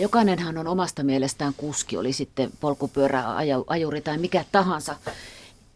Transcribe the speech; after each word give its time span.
Jokainenhan 0.00 0.58
on 0.58 0.66
omasta 0.66 1.04
mielestään 1.04 1.52
kuski, 1.56 1.96
oli 1.96 2.12
sitten 2.12 2.50
polkupyörä, 2.60 3.24
ajuri 3.66 4.00
tai 4.00 4.18
mikä 4.18 4.44
tahansa. 4.52 4.96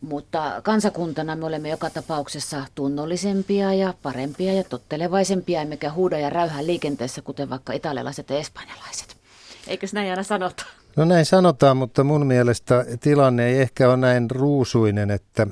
Mutta 0.01 0.61
kansakuntana 0.63 1.37
me 1.37 1.47
olemme 1.47 1.69
joka 1.69 1.91
tapauksessa 1.91 2.65
tunnollisempia 2.75 3.75
ja 3.75 3.95
parempia 4.03 4.53
ja 4.53 4.65
tottelevaisempia, 4.65 5.61
emmekä 5.61 5.93
huuda 5.93 6.19
ja 6.19 6.31
räyhää 6.31 6.67
liikenteessä, 6.67 7.23
kuten 7.23 7.51
vaikka 7.51 7.73
italialaiset 7.73 8.31
ja 8.31 8.39
espanjalaiset. 8.39 9.17
Eikös 9.67 9.93
näin 9.93 10.11
aina 10.11 10.23
sanota? 10.23 10.65
No 10.97 11.05
näin 11.05 11.27
sanotaan, 11.27 11.77
mutta 11.77 12.05
mun 12.05 12.27
mielestä 12.27 12.85
tilanne 13.01 13.47
ei 13.47 13.61
ehkä 13.61 13.89
ole 13.89 13.97
näin 13.97 14.31
ruusuinen, 14.31 15.11
että 15.11 15.47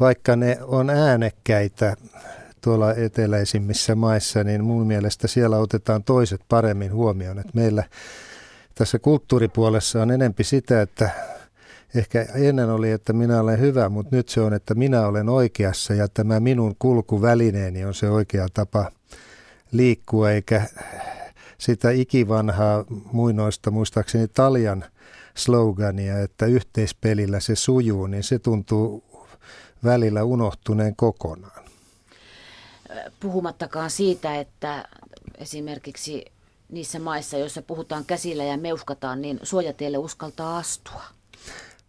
vaikka 0.00 0.36
ne 0.36 0.58
on 0.62 0.90
äänekkäitä 0.90 1.96
tuolla 2.64 2.94
eteläisimmissä 2.94 3.94
maissa, 3.94 4.44
niin 4.44 4.64
mun 4.64 4.86
mielestä 4.86 5.28
siellä 5.28 5.58
otetaan 5.58 6.04
toiset 6.04 6.40
paremmin 6.48 6.92
huomioon. 6.92 7.38
Että 7.38 7.52
meillä 7.54 7.84
tässä 8.74 8.98
kulttuuripuolessa 8.98 10.02
on 10.02 10.10
enempi 10.10 10.44
sitä, 10.44 10.82
että 10.82 11.10
ehkä 11.94 12.26
ennen 12.34 12.70
oli, 12.70 12.90
että 12.90 13.12
minä 13.12 13.40
olen 13.40 13.60
hyvä, 13.60 13.88
mutta 13.88 14.16
nyt 14.16 14.28
se 14.28 14.40
on, 14.40 14.54
että 14.54 14.74
minä 14.74 15.06
olen 15.06 15.28
oikeassa 15.28 15.94
ja 15.94 16.08
tämä 16.08 16.40
minun 16.40 16.76
kulkuvälineeni 16.78 17.84
on 17.84 17.94
se 17.94 18.10
oikea 18.10 18.46
tapa 18.54 18.90
liikkua, 19.72 20.30
eikä 20.30 20.62
sitä 21.58 21.90
ikivanhaa 21.90 22.84
muinoista, 23.12 23.70
muistaakseni 23.70 24.28
Taljan 24.28 24.84
slogania, 25.36 26.18
että 26.18 26.46
yhteispelillä 26.46 27.40
se 27.40 27.56
sujuu, 27.56 28.06
niin 28.06 28.22
se 28.22 28.38
tuntuu 28.38 29.04
välillä 29.84 30.24
unohtuneen 30.24 30.96
kokonaan. 30.96 31.63
Puhumattakaan 33.20 33.90
siitä, 33.90 34.40
että 34.40 34.88
esimerkiksi 35.38 36.24
niissä 36.68 36.98
maissa, 36.98 37.38
joissa 37.38 37.62
puhutaan 37.62 38.04
käsillä 38.04 38.44
ja 38.44 38.56
meuhkataan, 38.56 39.22
niin 39.22 39.40
suojatielle 39.42 39.98
uskaltaa 39.98 40.58
astua. 40.58 41.02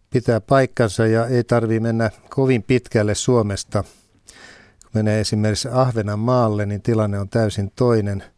Pitää 0.09 0.41
paikkansa 0.41 1.07
ja 1.07 1.27
ei 1.27 1.43
tarvitse 1.43 1.79
mennä 1.79 2.11
kovin 2.29 2.63
pitkälle 2.63 3.15
Suomesta. 3.15 3.83
Kun 4.81 4.91
menee 4.93 5.19
esimerkiksi 5.19 5.67
Ahvenanmaalle, 5.71 6.65
niin 6.65 6.81
tilanne 6.81 7.19
on 7.19 7.29
täysin 7.29 7.71
toinen– 7.75 8.23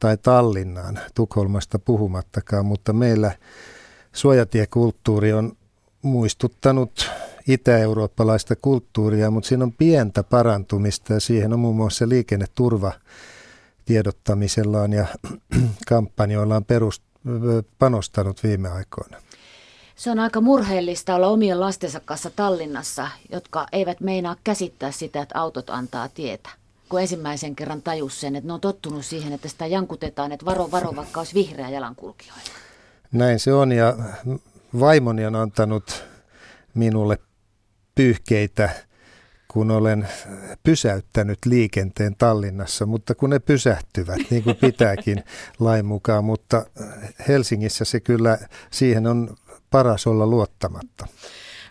tai 0.00 0.16
Tallinnaan, 0.16 0.98
Tukholmasta 1.14 1.78
puhumattakaan, 1.78 2.66
mutta 2.66 2.92
meillä 2.92 3.32
suojatiekulttuuri 4.12 5.32
on 5.32 5.52
muistuttanut 6.02 7.10
itä-eurooppalaista 7.52 8.56
kulttuuria, 8.56 9.30
mutta 9.30 9.48
siinä 9.48 9.64
on 9.64 9.72
pientä 9.72 10.22
parantumista 10.22 11.12
ja 11.12 11.20
siihen 11.20 11.52
on 11.52 11.60
muun 11.60 11.76
muassa 11.76 12.08
liikenneturva 12.08 12.92
tiedottamisellaan 13.84 14.92
ja 14.92 15.06
kampanjoillaan 15.88 16.64
perust, 16.64 17.02
panostanut 17.78 18.42
viime 18.42 18.68
aikoina. 18.68 19.16
Se 19.96 20.10
on 20.10 20.18
aika 20.18 20.40
murheellista 20.40 21.14
olla 21.14 21.28
omien 21.28 21.60
lastensa 21.60 22.00
kanssa 22.00 22.30
Tallinnassa, 22.30 23.08
jotka 23.32 23.66
eivät 23.72 24.00
meinaa 24.00 24.36
käsittää 24.44 24.90
sitä, 24.90 25.22
että 25.22 25.40
autot 25.40 25.70
antaa 25.70 26.08
tietä 26.08 26.50
kun 26.90 27.00
ensimmäisen 27.00 27.56
kerran 27.56 27.82
tajus 27.82 28.20
sen, 28.20 28.36
että 28.36 28.46
ne 28.46 28.52
on 28.52 28.60
tottunut 28.60 29.04
siihen, 29.04 29.32
että 29.32 29.48
sitä 29.48 29.66
jankutetaan, 29.66 30.32
että 30.32 30.46
varo, 30.46 30.70
varo, 30.70 30.96
vaikka 30.96 31.20
olisi 31.20 31.34
vihreä 31.34 31.68
jalankulkijoilla. 31.68 32.42
Näin 33.12 33.38
se 33.38 33.52
on 33.52 33.72
ja 33.72 33.96
vaimoni 34.80 35.26
on 35.26 35.36
antanut 35.36 36.04
minulle 36.74 37.18
pyyhkeitä, 38.00 38.70
kun 39.48 39.70
olen 39.70 40.08
pysäyttänyt 40.62 41.38
liikenteen 41.46 42.16
Tallinnassa, 42.18 42.86
mutta 42.86 43.14
kun 43.14 43.30
ne 43.30 43.38
pysähtyvät, 43.38 44.18
niin 44.30 44.42
kuin 44.42 44.56
pitääkin 44.56 45.24
lain 45.60 45.86
mukaan, 45.86 46.24
mutta 46.24 46.66
Helsingissä 47.28 47.84
se 47.84 48.00
kyllä, 48.00 48.38
siihen 48.70 49.06
on 49.06 49.36
paras 49.70 50.06
olla 50.06 50.26
luottamatta. 50.26 51.06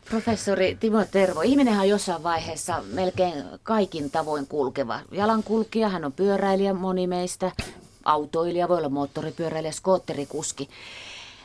Professori 0.10 0.78
Timo 0.80 1.06
Tervo, 1.12 1.42
ihminenhän 1.42 1.82
on 1.82 1.90
jossain 1.90 2.24
vaiheessa 2.24 2.84
melkein 2.94 3.44
kaikin 3.64 4.12
tavoin 4.12 4.48
kulkeva. 4.48 5.00
Jalankulkija, 5.12 5.90
hän 5.90 6.06
on 6.06 6.14
pyöräilijä 6.14 6.74
moni 6.74 7.08
meistä, 7.08 7.52
autoilija, 8.06 8.70
voi 8.70 8.78
olla 8.78 8.90
moottoripyöräilijä, 8.90 9.72
skootterikuski. 9.72 10.70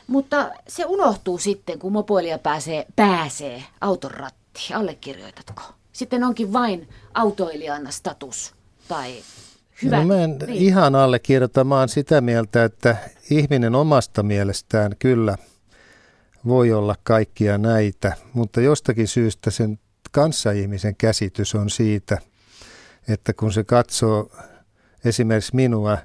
Mutta 0.07 0.51
se 0.67 0.85
unohtuu 0.85 1.37
sitten, 1.37 1.79
kun 1.79 1.91
mopoilija 1.91 2.39
pääsee, 2.39 2.85
pääsee 2.95 3.63
auton 3.81 4.11
rattiin. 4.55 4.77
Allekirjoitatko? 4.77 5.61
Sitten 5.91 6.23
onkin 6.23 6.53
vain 6.53 6.89
autoilijan 7.13 7.87
status 7.89 8.55
tai 8.87 9.15
hyvä. 9.83 9.97
No 9.99 10.07
mä 10.07 10.23
en 10.23 10.37
niin. 10.47 10.61
ihan 10.61 10.95
allekirjoita. 10.95 11.63
Mä 11.63 11.79
oon 11.79 11.89
sitä 11.89 12.21
mieltä, 12.21 12.63
että 12.63 12.97
ihminen 13.29 13.75
omasta 13.75 14.23
mielestään 14.23 14.95
kyllä– 14.99 15.37
voi 16.47 16.73
olla 16.73 16.95
kaikkia 17.03 17.57
näitä, 17.57 18.13
mutta 18.33 18.61
jostakin 18.61 19.07
syystä 19.07 19.51
sen 19.51 19.79
kanssaihmisen 20.11 20.95
käsitys 20.95 21.55
on 21.55 21.69
siitä, 21.69 22.17
että 23.07 23.33
kun 23.33 23.53
se 23.53 23.63
katsoo 23.63 24.31
esimerkiksi 25.05 25.55
minua, 25.55 25.97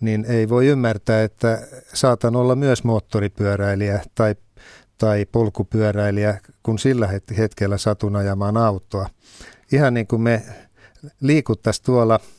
niin 0.00 0.24
ei 0.24 0.48
voi 0.48 0.66
ymmärtää, 0.66 1.22
että 1.22 1.68
saatan 1.94 2.36
olla 2.36 2.56
myös 2.56 2.84
moottoripyöräilijä 2.84 4.00
tai, 4.14 4.34
tai 4.98 5.26
polkupyöräilijä, 5.32 6.40
kun 6.62 6.78
sillä 6.78 7.08
hetkellä 7.38 7.78
satun 7.78 8.16
ajamaan 8.16 8.56
autoa. 8.56 9.08
Ihan 9.72 9.94
niin 9.94 10.06
kuin 10.06 10.22
me 10.22 10.42
liikuttaisiin 11.20 11.84
tuolla– 11.84 12.20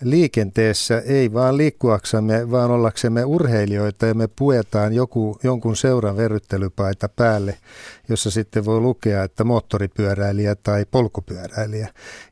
liikenteessä 0.00 1.02
ei 1.06 1.32
vaan 1.32 1.56
liikkuaksemme, 1.56 2.50
vaan 2.50 2.70
ollaksemme 2.70 3.24
urheilijoita 3.24 4.06
ja 4.06 4.14
me 4.14 4.28
puetaan 4.36 4.92
joku, 4.92 5.38
jonkun 5.42 5.76
seuran 5.76 6.16
verryttelypaita 6.16 7.08
päälle, 7.08 7.58
jossa 8.08 8.30
sitten 8.30 8.64
voi 8.64 8.80
lukea, 8.80 9.22
että 9.22 9.44
moottoripyöräilijä 9.44 10.54
tai 10.54 10.84
polkupyöräilijä. 10.90 11.88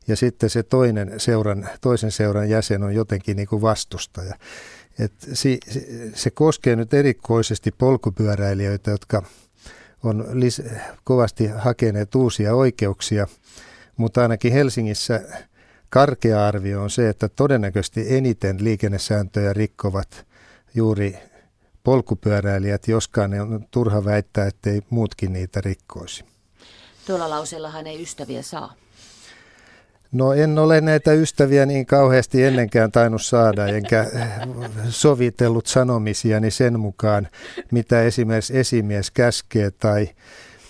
Ja 0.07 0.15
sitten 0.15 0.49
se 0.49 0.63
toinen 0.63 1.13
seuran, 1.17 1.69
toisen 1.81 2.11
seuran 2.11 2.49
jäsen 2.49 2.83
on 2.83 2.95
jotenkin 2.95 3.37
niin 3.37 3.47
kuin 3.47 3.61
vastustaja. 3.61 4.35
Et 4.99 5.13
se, 5.33 5.57
se 6.13 6.29
koskee 6.29 6.75
nyt 6.75 6.93
erikoisesti 6.93 7.71
polkupyöräilijöitä, 7.71 8.91
jotka 8.91 9.23
on 10.03 10.25
lis- 10.29 10.69
kovasti 11.03 11.47
hakeneet 11.47 12.15
uusia 12.15 12.55
oikeuksia, 12.55 13.27
mutta 13.97 14.21
ainakin 14.21 14.53
Helsingissä– 14.53 15.21
Karkea 15.95 16.47
arvio 16.47 16.81
on 16.81 16.89
se, 16.89 17.09
että 17.09 17.29
todennäköisesti 17.29 18.15
eniten 18.15 18.63
liikennesääntöjä 18.63 19.53
rikkovat 19.53 20.25
juuri 20.73 21.17
polkupyöräilijät, 21.83 22.87
joskaan 22.87 23.33
on 23.33 23.67
turha 23.71 24.05
väittää, 24.05 24.47
ettei 24.47 24.81
muutkin 24.89 25.33
niitä 25.33 25.61
rikkoisi. 25.61 26.25
Tuolla 27.07 27.29
lauseellahan 27.29 27.87
ei 27.87 28.03
ystäviä 28.03 28.41
saa. 28.41 28.73
No 30.15 30.33
en 30.33 30.59
ole 30.59 30.81
näitä 30.81 31.13
ystäviä 31.13 31.65
niin 31.65 31.85
kauheasti 31.85 32.43
ennenkään 32.43 32.91
tainnut 32.91 33.21
saada, 33.21 33.67
enkä 33.67 34.05
sovitellut 34.89 35.65
sanomisiani 35.65 36.51
sen 36.51 36.79
mukaan, 36.79 37.27
mitä 37.71 38.01
esimerkiksi 38.01 38.57
esimies 38.57 39.11
käskee 39.11 39.71
tai, 39.71 40.09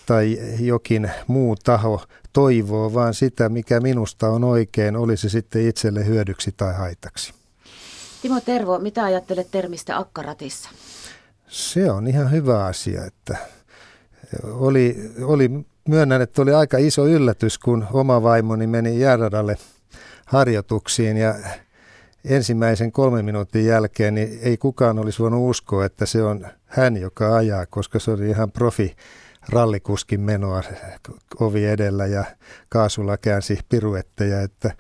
tai 0.05 0.38
jokin 0.59 1.11
muu 1.28 1.55
taho 1.55 2.03
toivoo, 2.34 2.94
vaan 2.94 3.13
sitä, 3.13 3.50
mikä 3.50 3.79
minusta 3.79 4.29
on 4.29 4.44
oikein, 4.44 4.95
olisi 4.95 5.29
sitten 5.29 5.67
itselle 5.67 6.05
hyödyksi 6.05 6.53
tai 6.57 6.73
haitaksi. 6.73 7.34
Timo 8.22 8.41
Tervo, 8.41 8.79
mitä 8.79 9.03
ajattelet 9.03 9.47
termistä 9.51 9.97
akkaratissa? 9.97 10.69
Se 11.47 11.91
on 11.91 12.07
ihan 12.07 12.31
hyvä 12.31 12.66
asia, 12.66 13.05
että 13.05 13.38
oli, 14.44 15.11
oli, 15.22 15.66
myönnän, 15.90 16.22
että 16.22 16.41
oli 16.41 16.53
aika 16.53 16.78
iso 16.78 17.07
yllätys, 17.07 17.57
kun 17.57 17.88
oma 17.94 18.23
vaimoni 18.23 18.68
meni 18.68 19.00
jäärädalle 19.00 19.57
harjoituksiin 20.25 21.18
ja 21.18 21.35
ensimmäisen 22.25 22.91
kolmen 22.91 23.25
minuutin 23.25 23.66
jälkeen 23.66 24.16
niin 24.16 24.40
ei 24.41 24.57
kukaan 24.57 25.00
olisi 25.00 25.19
voinut 25.19 25.50
uskoa, 25.50 25.85
että 25.85 26.06
se 26.06 26.23
on 26.23 26.47
hän, 26.66 26.97
joka 26.97 27.35
ajaa, 27.35 27.66
koska 27.66 27.99
se 27.99 28.11
oli 28.11 28.29
ihan 28.29 28.52
profi 28.52 28.96
rallikuskin 29.49 30.22
menoa 30.22 30.64
ovi 31.40 31.66
edellä 31.66 32.05
ja 32.05 32.26
kaasulla 32.70 33.17
käänsi 33.17 33.59
piruetteja, 33.70 34.41
että 34.41 34.72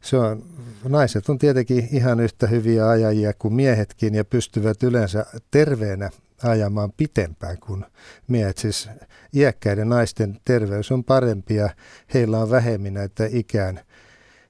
se 0.00 0.16
on, 0.16 0.42
naiset 0.88 1.28
on 1.28 1.38
tietenkin 1.38 1.88
ihan 1.92 2.20
yhtä 2.20 2.46
hyviä 2.46 2.88
ajajia 2.88 3.32
kuin 3.38 3.54
miehetkin 3.54 4.14
ja 4.14 4.24
pystyvät 4.24 4.82
yleensä 4.82 5.26
terveenä 5.50 6.10
ajamaan 6.42 6.92
pitempään 6.96 7.58
kuin 7.58 7.84
miehet. 8.28 8.58
Siis 8.58 8.88
iäkkäiden 9.34 9.88
naisten 9.88 10.40
terveys 10.44 10.92
on 10.92 11.04
parempi 11.04 11.54
ja 11.54 11.70
heillä 12.14 12.38
on 12.38 12.50
vähemmän 12.50 12.94
näitä 12.94 13.28
ikään, 13.32 13.80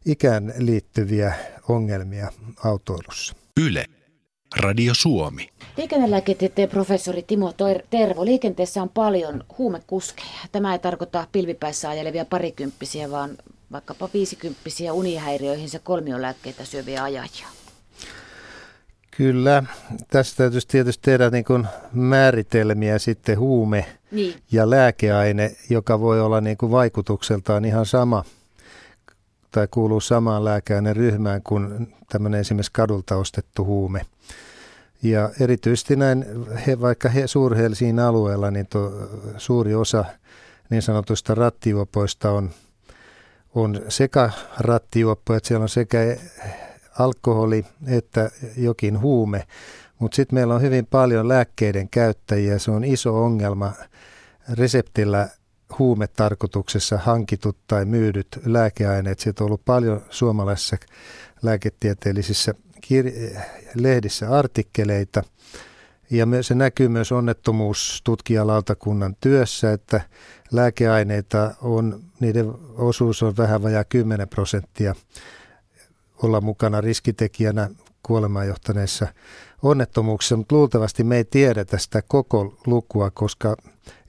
ikään 0.07 0.55
liittyviä 0.59 1.35
ongelmia 1.69 2.33
autoilussa. 2.65 3.35
Yle. 3.61 3.85
Radio 4.61 4.95
Suomi. 4.95 5.49
Liikennelääketieteen 5.77 6.69
professori 6.69 7.23
Timo 7.23 7.55
Tervo. 7.91 8.25
Liikenteessä 8.25 8.83
on 8.83 8.89
paljon 8.89 9.45
huumekuskeja. 9.59 10.49
Tämä 10.53 10.73
ei 10.73 10.79
tarkoita 10.79 11.27
pilvipäissä 11.33 11.89
ajelevia 11.89 12.25
parikymppisiä, 12.25 13.11
vaan 13.11 13.31
vaikkapa 13.73 14.09
viisikymppisiä 14.15 14.93
unihäiriöihin 14.93 15.69
se 15.69 15.79
kolmiolääkkeitä 15.79 16.65
syöviä 16.65 17.03
ajajia. 17.03 17.47
Kyllä, 19.17 19.63
tässä 20.09 20.37
täytyisi 20.37 20.69
tietysti 20.69 21.03
tehdä 21.03 21.31
niin 21.31 21.45
kuin 21.45 21.67
määritelmiä 21.93 22.99
sitten 22.99 23.39
huume 23.39 23.87
niin. 24.11 24.35
ja 24.53 24.71
lääkeaine, 24.71 25.57
joka 25.71 26.01
voi 26.01 26.21
olla 26.21 26.41
niin 26.41 26.57
kuin 26.57 26.73
vaikutukseltaan 26.73 27.65
ihan 27.65 27.87
sama 27.87 28.25
tai 29.51 29.69
kuuluu 29.71 30.01
samaan 30.01 30.43
ryhmään 30.93 31.43
kuin 31.43 31.95
tämmöinen 32.09 32.41
esimerkiksi 32.41 32.73
kadulta 32.73 33.17
ostettu 33.17 33.65
huume. 33.65 34.01
Ja 35.03 35.31
erityisesti 35.41 35.97
näin, 35.97 36.25
he, 36.67 36.81
vaikka 36.81 37.09
he, 37.09 37.27
Suur-Helsingin 37.27 37.99
alueella, 37.99 38.51
niin 38.51 38.67
to, 38.67 38.93
suuri 39.37 39.75
osa 39.75 40.05
niin 40.71 40.83
sanotuista 40.83 41.35
rattijuopoista 41.35 42.31
on, 42.31 42.51
on 43.55 43.81
sekä 43.89 44.31
rattijuoppoja, 44.59 45.37
että 45.37 45.49
siellä 45.49 45.63
on 45.63 45.69
sekä 45.69 45.99
alkoholi 46.99 47.65
että 47.87 48.31
jokin 48.57 49.01
huume. 49.01 49.47
Mutta 49.99 50.17
sitten 50.17 50.37
meillä 50.37 50.55
on 50.55 50.63
hyvin 50.63 50.87
paljon 50.87 51.29
lääkkeiden 51.29 51.89
käyttäjiä. 51.89 52.59
Se 52.59 52.71
on 52.71 52.85
iso 52.85 53.25
ongelma 53.25 53.73
reseptillä 54.53 55.29
huumetarkoituksessa 55.79 56.99
hankitut 56.99 57.57
tai 57.67 57.85
myydyt 57.85 58.41
lääkeaineet. 58.45 59.19
Siitä 59.19 59.45
on 59.45 59.47
ollut 59.47 59.65
paljon 59.65 60.03
suomalaisissa 60.11 60.77
lääketieteellisissä 61.43 62.55
kir- 62.87 63.41
lehdissä 63.75 64.31
artikkeleita. 64.31 65.23
Ja 66.11 66.27
se 66.41 66.55
näkyy 66.55 66.89
myös 66.89 67.13
onnettomuustutkijalautakunnan 67.13 69.17
työssä, 69.21 69.73
että 69.73 70.01
lääkeaineita 70.53 71.55
on, 71.63 72.03
niiden 72.21 72.53
osuus 72.75 73.23
on 73.23 73.37
vähän 73.37 73.63
vajaa 73.63 73.85
10 73.85 74.29
prosenttia 74.29 74.95
olla 76.23 76.41
mukana 76.41 76.81
riskitekijänä 76.81 77.71
kuolemaan 78.03 78.47
johtaneissa 78.47 79.07
onnettomuuksissa, 79.63 80.37
mutta 80.37 80.55
luultavasti 80.55 81.05
me 81.05 81.17
ei 81.17 81.25
tiedetä 81.25 81.79
sitä 81.79 82.03
koko 82.09 82.59
lukua, 82.67 83.11
koska 83.11 83.57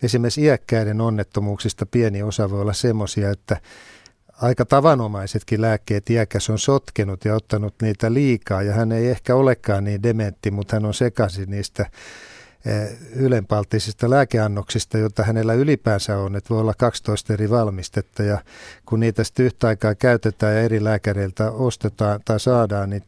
esimerkiksi 0.03 0.41
iäkkäiden 0.41 1.01
onnettomuuksista 1.01 1.85
pieni 1.85 2.23
osa 2.23 2.49
voi 2.51 2.61
olla 2.61 2.73
semmoisia, 2.73 3.29
että 3.29 3.61
aika 4.41 4.65
tavanomaisetkin 4.65 5.61
lääkkeet 5.61 6.09
iäkäs 6.09 6.49
on 6.49 6.59
sotkenut 6.59 7.25
ja 7.25 7.35
ottanut 7.35 7.75
niitä 7.81 8.13
liikaa. 8.13 8.63
Ja 8.63 8.73
hän 8.73 8.91
ei 8.91 9.07
ehkä 9.07 9.35
olekaan 9.35 9.83
niin 9.83 10.03
dementti, 10.03 10.51
mutta 10.51 10.75
hän 10.75 10.85
on 10.85 10.93
sekaisin 10.93 11.51
niistä 11.51 11.85
ylenpalttisista 13.15 14.09
lääkeannoksista, 14.09 14.97
joita 14.97 15.23
hänellä 15.23 15.53
ylipäänsä 15.53 16.17
on, 16.17 16.35
että 16.35 16.49
voi 16.49 16.59
olla 16.59 16.73
12 16.77 17.33
eri 17.33 17.49
valmistetta 17.49 18.23
ja 18.23 18.41
kun 18.85 18.99
niitä 18.99 19.23
sitten 19.23 19.45
yhtä 19.45 19.67
aikaa 19.67 19.95
käytetään 19.95 20.55
ja 20.55 20.61
eri 20.61 20.83
lääkäreiltä 20.83 21.51
ostetaan 21.51 22.19
tai 22.25 22.39
saadaan, 22.39 22.89
niin 22.89 23.03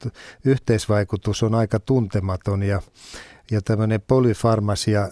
yhteisvaikutus 0.45 1.44
on 1.44 1.56
aika 1.56 1.79
tuntematon 1.79 2.63
ja, 2.63 2.81
ja 3.51 3.61
tämmöinen 3.61 4.01
polyfarmasia 4.07 5.09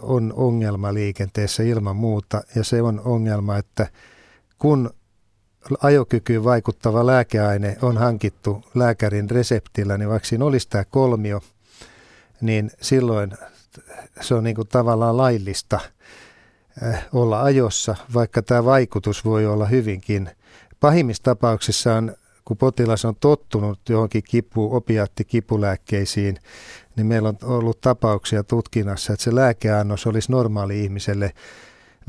on 0.00 0.32
ongelma 0.36 0.94
liikenteessä 0.94 1.62
ilman 1.62 1.96
muuta. 1.96 2.42
Ja 2.54 2.64
se 2.64 2.82
on 2.82 3.00
ongelma, 3.04 3.56
että 3.56 3.86
kun 4.58 4.90
ajokykyyn 5.82 6.44
vaikuttava 6.44 7.06
lääkeaine 7.06 7.76
on 7.82 7.96
hankittu 7.96 8.64
lääkärin 8.74 9.30
reseptillä, 9.30 9.98
niin 9.98 10.08
vaikka 10.08 10.28
siinä 10.28 10.44
olisi 10.44 10.68
tämä 10.68 10.84
kolmio, 10.84 11.40
niin 12.40 12.70
silloin 12.80 13.32
se 14.20 14.34
on 14.34 14.44
niin 14.44 14.56
kuin 14.56 14.68
tavallaan 14.68 15.16
laillista 15.16 15.80
eh, 16.88 16.98
olla 17.12 17.42
ajossa, 17.42 17.96
vaikka 18.14 18.42
tämä 18.42 18.64
vaikutus 18.64 19.24
voi 19.24 19.46
olla 19.46 19.66
hyvinkin. 19.66 20.30
Pahimmissa 20.80 21.22
tapauksissa 21.22 21.94
on, 21.94 22.14
kun 22.44 22.56
potilas 22.56 23.04
on 23.04 23.16
tottunut 23.20 23.80
johonkin 23.88 24.22
kipu, 24.22 24.76
opiattikipulääkkeisiin, 24.76 26.38
niin 26.96 27.06
meillä 27.06 27.28
on 27.28 27.38
ollut 27.42 27.80
tapauksia 27.80 28.44
tutkinnassa, 28.44 29.12
että 29.12 29.24
se 29.24 29.34
lääkeannos 29.34 30.06
olisi 30.06 30.32
normaali 30.32 30.82
ihmiselle 30.84 31.32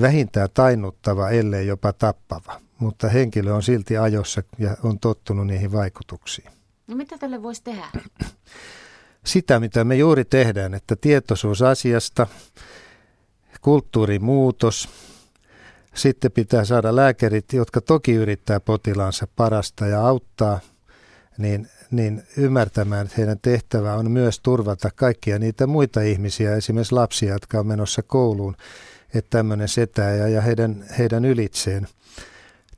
vähintään 0.02 0.50
tainnuttava, 0.54 1.30
ellei 1.30 1.68
jopa 1.68 1.94
tappava. 1.94 2.62
Mutta 2.80 3.10
henkilö 3.10 3.54
on 3.54 3.64
silti 3.64 3.98
ajossa 3.98 4.44
ja 4.58 4.78
on 4.84 5.00
tottunut 5.00 5.48
niihin 5.48 5.72
vaikutuksiin. 5.72 6.52
No 6.88 6.96
mitä 6.96 7.18
tälle 7.18 7.44
voisi 7.44 7.64
tehdä? 7.64 7.88
Sitä, 9.30 9.60
mitä 9.60 9.84
me 9.84 9.96
juuri 9.96 10.26
tehdään, 10.26 10.74
että 10.74 10.96
tietoisuus 10.96 11.62
asiasta, 11.62 12.28
kulttuurimuutos, 13.62 14.90
sitten 15.96 16.32
pitää 16.32 16.66
saada 16.66 16.96
lääkärit, 16.96 17.54
jotka 17.54 17.82
toki 17.82 18.14
yrittää 18.14 18.60
potilaansa 18.60 19.28
parasta 19.36 19.88
ja 19.88 20.08
auttaa, 20.08 20.60
niin, 21.38 21.68
niin 21.92 22.24
ymmärtämään, 22.38 23.06
että 23.06 23.16
heidän 23.18 23.40
tehtävä 23.42 23.94
on 23.94 24.12
myös 24.12 24.40
turvata 24.40 24.90
kaikkia 24.96 25.40
niitä 25.40 25.68
muita 25.68 26.02
ihmisiä, 26.02 26.56
esimerkiksi 26.56 26.96
lapsia, 26.96 27.34
jotka 27.34 27.60
on 27.60 27.68
menossa 27.68 28.04
kouluun, 28.04 28.56
että 29.14 29.38
tämmöinen 29.38 29.68
setää 29.68 30.12
ja 30.12 30.42
heidän, 30.42 30.86
heidän 30.98 31.26
ylitseen– 31.26 31.88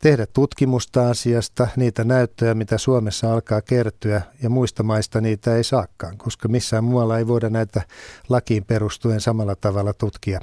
tehdä 0.01 0.25
tutkimusta 0.25 1.09
asiasta, 1.09 1.67
niitä 1.75 2.03
näyttöjä, 2.03 2.53
mitä 2.53 2.77
Suomessa 2.77 3.33
alkaa 3.33 3.61
kertyä, 3.61 4.21
ja 4.43 4.49
muista 4.49 4.83
maista 4.83 5.21
niitä 5.21 5.55
ei 5.55 5.63
saakaan, 5.63 6.17
koska 6.17 6.47
missään 6.47 6.83
muualla 6.83 7.17
ei 7.17 7.27
voida 7.27 7.49
näitä 7.49 7.81
lakiin 8.29 8.65
perustuen 8.65 9.21
samalla 9.21 9.55
tavalla 9.55 9.93
tutkia 9.93 10.39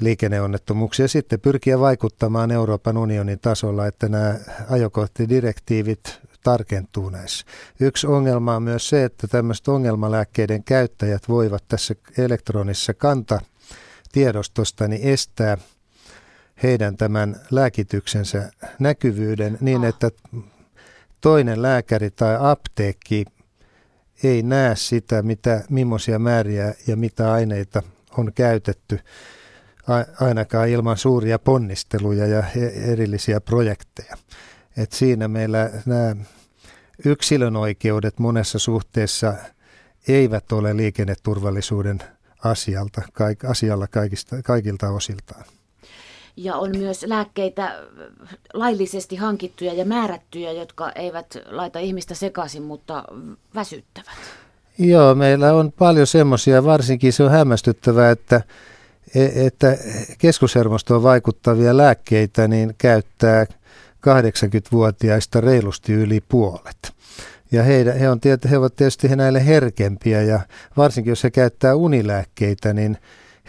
liikenneonnettomuuksia. 0.00 1.08
Sitten 1.08 1.40
pyrkiä 1.40 1.80
vaikuttamaan 1.80 2.50
Euroopan 2.50 2.96
unionin 2.96 3.38
tasolla, 3.40 3.86
että 3.86 4.08
nämä 4.08 4.34
ajokorttidirektiivit 4.70 6.20
tarkentuu 6.42 7.10
näissä. 7.10 7.46
Yksi 7.80 8.06
ongelma 8.06 8.56
on 8.56 8.62
myös 8.62 8.88
se, 8.88 9.04
että 9.04 9.28
tämmöiset 9.28 9.68
ongelmalääkkeiden 9.68 10.64
käyttäjät 10.64 11.28
voivat 11.28 11.64
tässä 11.68 11.94
elektronisessa 12.18 12.94
kanta 12.94 13.40
tiedostosta 14.12 14.88
niin 14.88 15.02
estää 15.02 15.58
heidän 16.62 16.96
tämän 16.96 17.40
lääkityksensä 17.50 18.50
näkyvyyden 18.78 19.58
niin, 19.60 19.82
ah. 19.82 19.88
että 19.88 20.10
toinen 21.20 21.62
lääkäri 21.62 22.10
tai 22.10 22.36
apteekki 22.40 23.24
ei 24.22 24.42
näe 24.42 24.76
sitä, 24.76 25.22
mitä, 25.22 25.64
millaisia 25.70 26.18
määriä 26.18 26.74
ja 26.86 26.96
mitä 26.96 27.32
aineita 27.32 27.82
on 28.16 28.32
käytetty, 28.34 29.00
ainakaan 30.20 30.68
ilman 30.68 30.96
suuria 30.96 31.38
ponnisteluja 31.38 32.26
ja 32.26 32.42
erillisiä 32.74 33.40
projekteja. 33.40 34.16
Et 34.76 34.92
siinä 34.92 35.28
meillä 35.28 35.70
nämä 35.86 36.16
yksilön 37.04 37.56
oikeudet 37.56 38.18
monessa 38.18 38.58
suhteessa 38.58 39.34
eivät 40.08 40.52
ole 40.52 40.76
liikenneturvallisuuden 40.76 41.98
asialta, 42.44 43.02
kaik, 43.12 43.44
asialla 43.44 43.86
kaikista, 43.86 44.42
kaikilta 44.42 44.90
osiltaan 44.90 45.44
ja 46.38 46.56
on 46.56 46.70
myös 46.78 47.04
lääkkeitä 47.08 47.78
laillisesti 48.54 49.16
hankittuja 49.16 49.74
ja 49.74 49.84
määrättyjä, 49.84 50.52
jotka 50.52 50.92
eivät 50.92 51.38
laita 51.46 51.78
ihmistä 51.78 52.14
sekaisin, 52.14 52.62
mutta 52.62 53.04
väsyttävät. 53.54 54.14
Joo, 54.78 55.14
meillä 55.14 55.52
on 55.54 55.72
paljon 55.72 56.06
semmoisia, 56.06 56.64
varsinkin 56.64 57.12
se 57.12 57.22
on 57.22 57.30
hämmästyttävää, 57.30 58.10
että, 58.10 58.42
e, 59.14 59.46
että 59.46 59.76
keskushermostoon 60.18 61.02
vaikuttavia 61.02 61.76
lääkkeitä 61.76 62.48
niin 62.48 62.74
käyttää 62.78 63.46
80-vuotiaista 64.08 65.40
reilusti 65.40 65.92
yli 65.92 66.20
puolet. 66.28 66.92
Ja 67.52 67.62
he, 67.62 67.84
he, 68.00 68.10
on, 68.10 68.20
he 68.50 68.58
ovat 68.58 68.76
tietysti 68.76 69.16
näille 69.16 69.46
herkempiä 69.46 70.22
ja 70.22 70.40
varsinkin 70.76 71.10
jos 71.10 71.24
he 71.24 71.30
käyttää 71.30 71.74
unilääkkeitä, 71.74 72.72
niin 72.72 72.98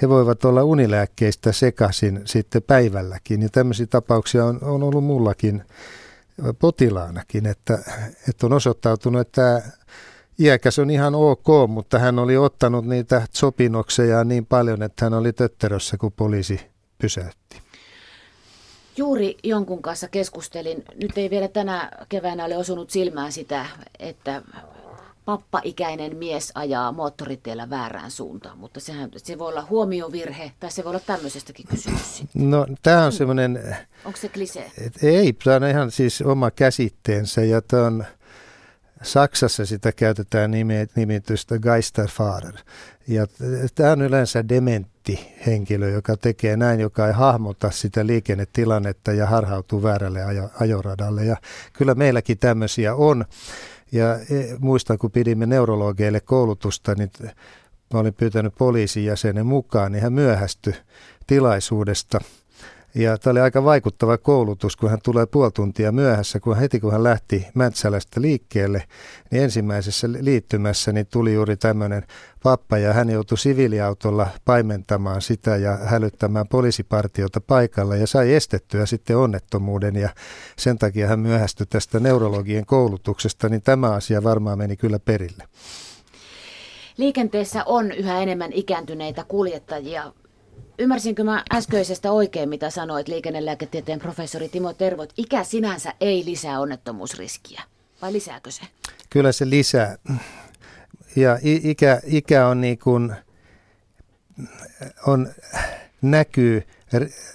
he 0.02 0.10
voivat 0.10 0.46
olla 0.46 0.64
unilääkkeistä 0.64 1.52
sekaisin 1.52 2.22
sitten 2.26 2.64
päivälläkin. 2.64 3.42
Ja 3.42 3.50
tämmöisiä 3.52 3.88
tapauksia 3.88 4.46
on, 4.46 4.60
on 4.62 4.84
ollut 4.84 5.04
mullakin 5.04 5.64
potilaanakin, 6.60 7.46
että, 7.46 7.80
että 8.30 8.46
on 8.46 8.54
osoittautunut, 8.54 9.22
että 9.22 9.62
iäkäs 10.40 10.80
on 10.80 10.90
ihan 10.90 11.16
ok, 11.16 11.48
mutta 11.68 12.00
hän 12.00 12.20
oli 12.20 12.38
ottanut 12.38 12.86
niitä 12.86 13.28
sopinokseja 13.32 14.24
niin 14.24 14.46
paljon, 14.46 14.84
että 14.84 15.06
hän 15.06 15.14
oli 15.14 15.34
tötterössä, 15.34 15.98
kun 15.98 16.12
poliisi 16.12 16.62
pysäytti. 16.98 17.62
Juuri 18.98 19.38
jonkun 19.44 19.82
kanssa 19.82 20.08
keskustelin, 20.08 20.84
nyt 21.02 21.18
ei 21.18 21.30
vielä 21.30 21.48
tänä 21.48 21.92
keväänä 22.10 22.46
ole 22.46 22.58
osunut 22.58 22.90
silmään 22.90 23.32
sitä, 23.32 23.66
että 24.00 24.42
pappaikäinen 25.30 26.18
mies 26.18 26.52
ajaa 26.56 26.92
moottoritiellä 26.92 27.70
väärään 27.70 28.12
suuntaan, 28.12 28.58
mutta 28.58 28.80
sehän, 28.80 29.10
se 29.18 29.38
voi 29.38 29.48
olla 29.48 29.68
huomiovirhe 29.70 30.52
tai 30.60 30.72
se 30.72 30.84
voi 30.84 30.90
olla 30.90 31.00
tämmöisestäkin 31.06 31.66
kysymys. 31.68 32.24
No 32.34 32.68
tämä 32.84 33.06
on 33.06 33.12
semmoinen... 33.12 33.78
Onko 34.06 34.20
se 34.20 34.30
klise? 34.30 34.72
Ei, 35.04 35.34
tämä 35.34 35.56
on 35.56 35.64
ihan 35.64 35.92
siis 35.92 36.22
oma 36.22 36.52
käsitteensä 36.52 37.44
ja 37.44 37.62
tämä 37.62 37.86
on 37.86 38.06
Saksassa 39.02 39.66
sitä 39.66 39.92
käytetään 39.92 40.52
nimitystä 40.96 41.60
Geisterfahrer. 41.60 42.56
Ja 43.08 43.28
tämä 43.76 43.92
on 43.92 44.02
yleensä 44.02 44.50
dementti 44.50 45.36
henkilö, 45.46 45.90
joka 45.90 46.18
tekee 46.18 46.58
näin, 46.58 46.80
joka 46.80 47.08
ei 47.08 47.14
hahmota 47.14 47.72
sitä 47.72 48.08
liikennetilannetta 48.08 49.12
ja 49.12 49.26
harhautuu 49.26 49.84
väärälle 49.84 50.24
ajo, 50.24 50.50
ajoradalle. 50.60 51.26
Ja 51.26 51.38
kyllä 51.74 51.96
meilläkin 51.96 52.38
tämmöisiä 52.38 52.96
on. 52.96 53.26
Ja 53.92 54.16
e, 54.16 54.56
muistan, 54.60 54.98
kun 54.98 55.12
pidimme 55.12 55.46
neurologeille 55.46 56.20
koulutusta, 56.20 56.96
niin 56.96 57.12
mä 57.94 58.00
olin 58.00 58.14
pyytänyt 58.14 58.54
poliisin 58.58 59.06
jäsenen 59.06 59.46
mukaan, 59.46 59.92
niin 59.92 60.04
hän 60.04 60.14
myöhästyi 60.14 60.74
tilaisuudesta– 61.28 62.20
ja 62.96 63.18
tämä 63.18 63.32
oli 63.32 63.40
aika 63.40 63.64
vaikuttava 63.64 64.18
koulutus, 64.18 64.76
kun 64.76 64.90
hän 64.90 65.00
tulee 65.04 65.26
puoli 65.26 65.52
tuntia 65.52 65.92
myöhässä, 65.92 66.40
kun 66.40 66.58
heti 66.58 66.80
kun 66.80 66.92
hän 66.92 67.04
lähti 67.04 67.48
Mäntsälästä 67.54 68.22
liikkeelle, 68.22 68.84
niin 69.32 69.44
ensimmäisessä 69.44 70.08
liittymässä 70.20 70.92
niin 70.92 71.08
tuli 71.08 71.34
juuri 71.34 71.58
tämmöinen 71.58 72.04
pappa 72.44 72.78
ja 72.78 72.94
hän 72.94 73.10
joutui 73.10 73.38
siviiliautolla 73.38 74.28
paimentamaan 74.46 75.22
sitä 75.22 75.56
ja 75.56 75.78
hälyttämään 75.78 76.48
poliisipartiota 76.48 77.42
paikalla 77.42 77.96
ja 77.96 78.08
sai 78.08 78.34
estettyä 78.34 78.86
sitten 78.86 79.18
onnettomuuden 79.18 79.96
ja 79.96 80.10
sen 80.58 80.78
takia 80.78 81.08
hän 81.08 81.20
myöhästyi 81.20 81.66
tästä 81.70 82.00
neurologien 82.00 82.66
koulutuksesta, 82.66 83.50
niin 83.50 83.62
tämä 83.62 83.92
asia 83.92 84.24
varmaan 84.24 84.58
meni 84.58 84.78
kyllä 84.78 85.00
perille. 85.00 85.44
Liikenteessä 86.98 87.64
on 87.66 87.92
yhä 87.92 88.20
enemmän 88.22 88.54
ikääntyneitä 88.54 89.24
kuljettajia. 89.28 90.14
Ymmärsinkö 90.80 91.24
mä 91.24 91.44
äskeisestä 91.54 92.12
oikein, 92.12 92.50
mitä 92.50 92.70
sanoit 92.70 93.08
liikennelääketieteen 93.08 94.00
professori 94.00 94.50
Timo 94.50 94.74
Tervot? 94.74 95.14
Ikä 95.18 95.44
sinänsä 95.44 95.94
ei 96.02 96.26
lisää 96.26 96.60
onnettomuusriskiä, 96.60 97.62
vai 98.02 98.14
lisääkö 98.14 98.52
se? 98.52 98.62
Kyllä 99.10 99.32
se 99.32 99.50
lisää. 99.50 99.98
Ja 101.16 101.40
ikä, 101.44 102.02
ikä 102.06 102.48
on 102.48 102.62
niin 102.62 102.80
kuin, 102.80 103.16
on, 105.08 105.30
näkyy 106.02 106.64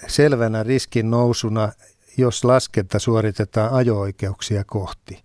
selvänä 0.06 0.62
riskin 0.62 1.10
nousuna, 1.10 1.72
jos 2.16 2.44
laskenta 2.44 2.98
suoritetaan 2.98 3.72
ajo-oikeuksia 3.72 4.64
kohti. 4.66 5.24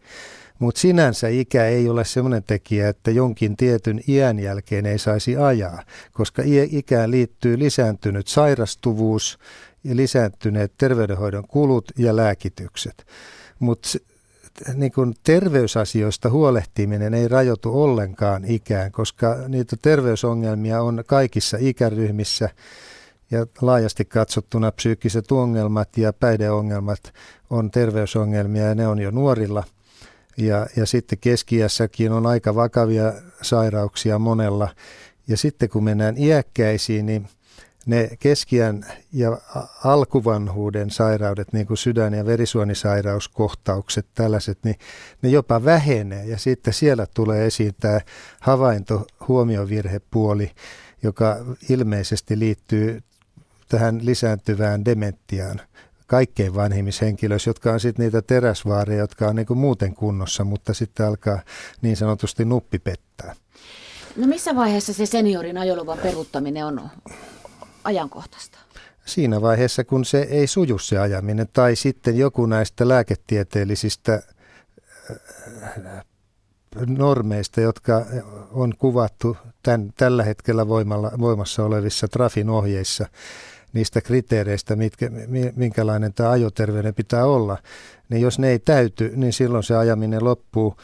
Mutta 0.59 0.81
sinänsä 0.81 1.27
ikä 1.27 1.65
ei 1.65 1.89
ole 1.89 2.05
sellainen 2.05 2.43
tekijä, 2.43 2.89
että 2.89 3.11
jonkin 3.11 3.57
tietyn 3.57 4.01
iän 4.07 4.39
jälkeen 4.39 4.85
ei 4.85 4.99
saisi 4.99 5.37
ajaa, 5.37 5.83
koska 6.11 6.41
ikään 6.71 7.11
liittyy 7.11 7.59
lisääntynyt 7.59 8.27
sairastuvuus 8.27 9.39
ja 9.83 9.95
lisääntyneet 9.95 10.73
terveydenhoidon 10.77 11.47
kulut 11.47 11.91
ja 11.97 12.15
lääkitykset. 12.15 13.07
Mutta 13.59 13.89
niin 14.73 14.91
terveysasioista 15.23 16.29
huolehtiminen 16.29 17.13
ei 17.13 17.27
rajoitu 17.27 17.81
ollenkaan 17.81 18.45
ikään, 18.45 18.91
koska 18.91 19.35
niitä 19.47 19.77
terveysongelmia 19.81 20.81
on 20.81 21.03
kaikissa 21.07 21.57
ikäryhmissä 21.59 22.49
ja 23.31 23.47
laajasti 23.61 24.05
katsottuna 24.05 24.71
psyykkiset 24.71 25.31
ongelmat 25.31 25.97
ja 25.97 26.13
päihdeongelmat 26.13 27.13
on 27.49 27.71
terveysongelmia 27.71 28.63
ja 28.63 28.75
ne 28.75 28.87
on 28.87 28.99
jo 28.99 29.11
nuorilla– 29.11 29.63
ja, 30.39 30.67
ja 30.75 30.86
sitten 30.86 31.17
keskiässäkin 31.17 32.12
on 32.12 32.25
aika 32.25 32.55
vakavia 32.55 33.13
sairauksia 33.41 34.19
monella. 34.19 34.69
Ja 35.27 35.38
sitten 35.38 35.69
kun 35.69 35.84
mennään 35.84 36.17
iäkkäisiin, 36.17 37.05
niin 37.05 37.27
ne 37.86 38.10
keskiän 38.19 38.86
ja 39.13 39.38
alkuvanhuuden 39.84 40.89
sairaudet, 40.89 41.53
niin 41.53 41.67
kuin 41.67 41.77
sydän- 41.77 42.13
ja 42.13 42.25
verisuonisairauskohtaukset, 42.25 44.05
tällaiset, 44.15 44.58
niin 44.63 44.75
ne 45.22 45.29
jopa 45.29 45.65
vähenee. 45.65 46.25
Ja 46.25 46.38
sitten 46.38 46.74
siellä 46.74 47.08
tulee 47.13 47.46
esiin 47.46 47.75
tämä 47.79 48.01
havainto 48.39 49.08
huomiovirhepuoli, 49.27 50.51
joka 51.03 51.38
ilmeisesti 51.69 52.39
liittyy 52.39 53.03
tähän 53.69 54.05
lisääntyvään 54.05 54.86
dementiaan 54.86 55.62
kaikkein 56.09 56.55
vanhimmissa 56.55 57.05
henkilöissä, 57.05 57.49
jotka 57.49 57.71
on 57.71 57.79
sitten 57.79 58.03
niitä 58.03 58.21
teräsvaareja, 58.21 58.99
jotka 58.99 59.27
on 59.27 59.35
niinku 59.35 59.55
muuten 59.55 59.93
kunnossa, 59.93 60.43
mutta 60.43 60.73
sitten 60.73 61.05
alkaa 61.05 61.39
niin 61.81 61.97
sanotusti 61.97 62.45
nuppi 62.45 62.79
pettää. 62.79 63.35
No 64.15 64.27
missä 64.27 64.55
vaiheessa 64.55 64.93
se 64.93 65.05
seniorin 65.05 65.57
ajoluvan 65.57 65.97
peruuttaminen 65.97 66.65
on 66.65 66.89
ajankohtaista? 67.83 68.57
Siinä 69.05 69.41
vaiheessa, 69.41 69.83
kun 69.83 70.05
se 70.05 70.21
ei 70.21 70.47
suju 70.47 70.77
se 70.79 70.97
ajaminen, 70.97 71.47
tai 71.53 71.75
sitten 71.75 72.17
joku 72.17 72.45
näistä 72.45 72.87
lääketieteellisistä 72.87 74.21
äh, 75.11 76.05
normeista, 76.87 77.61
jotka 77.61 78.05
on 78.51 78.73
kuvattu 78.77 79.37
tämän, 79.63 79.93
tällä 79.97 80.23
hetkellä 80.23 80.67
voimalla, 80.67 81.11
voimassa 81.19 81.65
olevissa 81.65 82.07
Trafin 82.07 82.49
ohjeissa, 82.49 83.05
niistä 83.73 84.01
kriteereistä, 84.01 84.75
mitkä, 84.75 85.09
minkälainen 85.55 86.13
tämä 86.13 86.29
ajoterveyden 86.29 86.93
pitää 86.93 87.25
olla, 87.25 87.57
niin 88.09 88.21
jos 88.21 88.39
ne 88.39 88.49
ei 88.49 88.59
täyty, 88.59 89.11
niin 89.15 89.33
silloin 89.33 89.63
se 89.63 89.75
ajaminen 89.75 90.23
loppuu. 90.23 90.75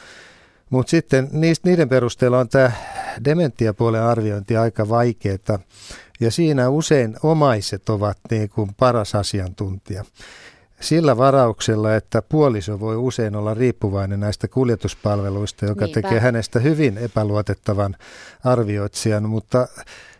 Mutta 0.70 0.90
sitten 0.90 1.28
niistä, 1.32 1.68
niiden 1.68 1.88
perusteella 1.88 2.38
on 2.38 2.48
tämä 2.48 2.72
dementiapuolen 3.24 4.02
arviointi 4.02 4.56
aika 4.56 4.88
vaikeaa, 4.88 5.58
ja 6.20 6.30
siinä 6.30 6.68
usein 6.68 7.16
omaiset 7.22 7.88
ovat 7.88 8.18
niin 8.30 8.48
kuin 8.48 8.70
paras 8.76 9.14
asiantuntija. 9.14 10.04
Sillä 10.80 11.16
varauksella, 11.16 11.94
että 11.94 12.22
puoliso 12.22 12.80
voi 12.80 12.96
usein 12.96 13.36
olla 13.36 13.54
riippuvainen 13.54 14.20
näistä 14.20 14.48
kuljetuspalveluista, 14.48 15.66
joka 15.66 15.84
Niinpä. 15.84 16.02
tekee 16.02 16.20
hänestä 16.20 16.58
hyvin 16.58 16.98
epäluotettavan 16.98 17.96
arvioitsijan, 18.44 19.28
mutta 19.28 19.68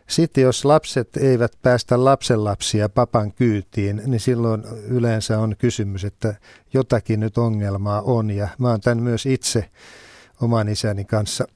sitten 0.08 0.42
jos 0.44 0.64
lapset 0.64 1.16
eivät 1.16 1.52
päästä 1.62 2.04
lapsenlapsia 2.04 2.88
papan 2.88 3.32
kyytiin, 3.32 4.02
niin 4.06 4.20
silloin 4.20 4.64
yleensä 4.88 5.38
on 5.38 5.54
kysymys, 5.58 6.04
että 6.04 6.34
jotakin 6.74 7.20
nyt 7.20 7.38
ongelmaa 7.38 8.02
on. 8.02 8.30
Ja 8.30 8.48
mä 8.58 8.70
oon 8.70 8.80
tämän 8.80 9.02
myös 9.02 9.26
itse 9.26 9.70
oman 10.40 10.68
isäni 10.68 11.04
kanssa 11.04 11.48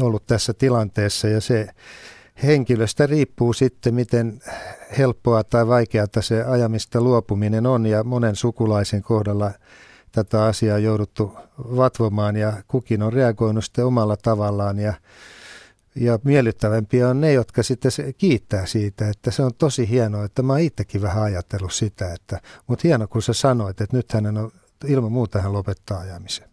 ollut 0.00 0.26
tässä 0.26 0.54
tilanteessa. 0.54 1.28
Ja 1.28 1.40
se 1.40 1.68
henkilöstä 2.42 3.06
riippuu 3.06 3.52
sitten, 3.52 3.94
miten 3.94 4.40
helppoa 4.98 5.44
tai 5.44 5.68
vaikeaa 5.68 6.06
se 6.20 6.44
ajamista 6.44 7.00
luopuminen 7.00 7.66
on. 7.66 7.86
Ja 7.86 8.04
monen 8.04 8.36
sukulaisen 8.36 9.02
kohdalla 9.02 9.50
tätä 10.12 10.44
asiaa 10.44 10.78
jouduttu 10.78 11.36
vatvomaan 11.58 12.36
ja 12.36 12.52
kukin 12.68 13.02
on 13.02 13.12
reagoinut 13.12 13.64
sitten 13.64 13.86
omalla 13.86 14.16
tavallaan. 14.16 14.78
Ja 14.78 14.94
ja 15.96 16.18
miellyttävämpiä 16.24 17.08
on 17.08 17.20
ne, 17.20 17.32
jotka 17.32 17.62
sitten 17.62 17.92
kiittää 18.18 18.66
siitä, 18.66 19.08
että 19.08 19.30
se 19.30 19.42
on 19.42 19.54
tosi 19.58 19.90
hienoa, 19.90 20.24
että 20.24 20.42
mä 20.42 20.52
oon 20.52 20.60
itsekin 20.60 21.02
vähän 21.02 21.22
ajatellut 21.22 21.72
sitä, 21.72 22.12
että, 22.12 22.40
mutta 22.66 22.88
hieno 22.88 23.08
kun 23.08 23.22
sä 23.22 23.32
sanoit, 23.32 23.80
että 23.80 23.96
nyt 23.96 24.12
hänen 24.12 24.38
on, 24.38 24.50
ilman 24.86 25.12
muuta 25.12 25.40
hän 25.40 25.52
lopettaa 25.52 26.00
ajamisen. 26.00 26.48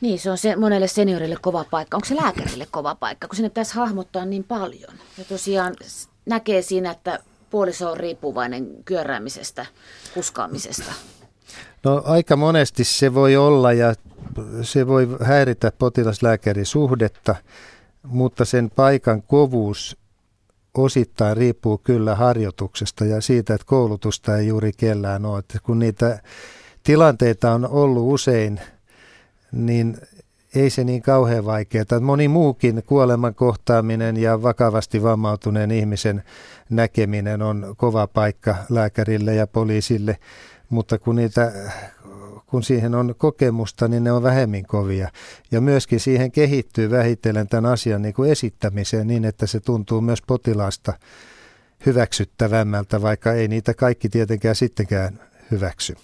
Niin, 0.00 0.18
se 0.18 0.30
on 0.30 0.38
se 0.38 0.56
monelle 0.56 0.88
seniorille 0.88 1.36
kova 1.40 1.64
paikka. 1.70 1.96
Onko 1.96 2.06
se 2.06 2.16
lääkärille 2.16 2.66
kova 2.70 2.94
paikka, 2.94 3.28
kun 3.28 3.36
sinne 3.36 3.48
pitäisi 3.48 3.74
hahmottaa 3.74 4.24
niin 4.24 4.44
paljon? 4.44 4.94
Ja 5.18 5.24
tosiaan 5.24 5.76
näkee 6.26 6.62
siinä, 6.62 6.90
että 6.90 7.18
puoliso 7.50 7.90
on 7.90 7.96
riippuvainen 7.96 8.68
kyöräämisestä, 8.84 9.66
kuskaamisesta. 10.14 10.92
No 11.84 12.02
aika 12.04 12.36
monesti 12.36 12.84
se 12.84 13.14
voi 13.14 13.36
olla 13.36 13.72
ja 13.72 13.94
se 14.62 14.86
voi 14.86 15.08
häiritä 15.22 15.72
potilaslääkärisuhdetta. 15.78 17.32
suhdetta 17.32 17.54
mutta 18.04 18.44
sen 18.44 18.70
paikan 18.70 19.22
kovuus 19.22 19.96
osittain 20.74 21.36
riippuu 21.36 21.78
kyllä 21.78 22.14
harjoituksesta 22.14 23.04
ja 23.04 23.20
siitä, 23.20 23.54
että 23.54 23.66
koulutusta 23.66 24.36
ei 24.36 24.46
juuri 24.46 24.72
kellään 24.76 25.26
ole. 25.26 25.38
Että 25.38 25.58
kun 25.62 25.78
niitä 25.78 26.22
tilanteita 26.82 27.52
on 27.52 27.68
ollut 27.68 28.12
usein, 28.12 28.60
niin 29.52 29.96
ei 30.54 30.70
se 30.70 30.84
niin 30.84 31.02
kauhean 31.02 31.44
vaikeaa. 31.44 32.00
Moni 32.00 32.28
muukin 32.28 32.82
kuoleman 32.86 33.34
kohtaaminen 33.34 34.16
ja 34.16 34.42
vakavasti 34.42 35.02
vammautuneen 35.02 35.70
ihmisen 35.70 36.22
näkeminen 36.70 37.42
on 37.42 37.74
kova 37.76 38.06
paikka 38.06 38.54
lääkärille 38.68 39.34
ja 39.34 39.46
poliisille, 39.46 40.18
mutta 40.68 40.98
kun 40.98 41.16
niitä 41.16 41.52
kun 42.54 42.62
siihen 42.62 42.94
on 42.94 43.14
kokemusta, 43.18 43.88
niin 43.88 44.04
ne 44.04 44.12
on 44.12 44.22
vähemmän 44.22 44.66
kovia. 44.66 45.08
Ja 45.50 45.60
myöskin 45.60 46.00
siihen 46.00 46.32
kehittyy 46.32 46.90
vähitellen 46.90 47.48
tämän 47.48 47.72
asian 47.72 48.02
niin 48.02 48.14
kuin 48.14 48.30
esittämiseen 48.30 49.06
niin, 49.06 49.24
että 49.24 49.46
se 49.46 49.60
tuntuu 49.60 50.00
myös 50.00 50.22
potilaasta 50.22 50.92
hyväksyttävämmältä, 51.86 53.02
vaikka 53.02 53.32
ei 53.32 53.48
niitä 53.48 53.74
kaikki 53.74 54.08
tietenkään 54.08 54.54
sittenkään 54.54 55.20
hyväksy. 55.50 55.96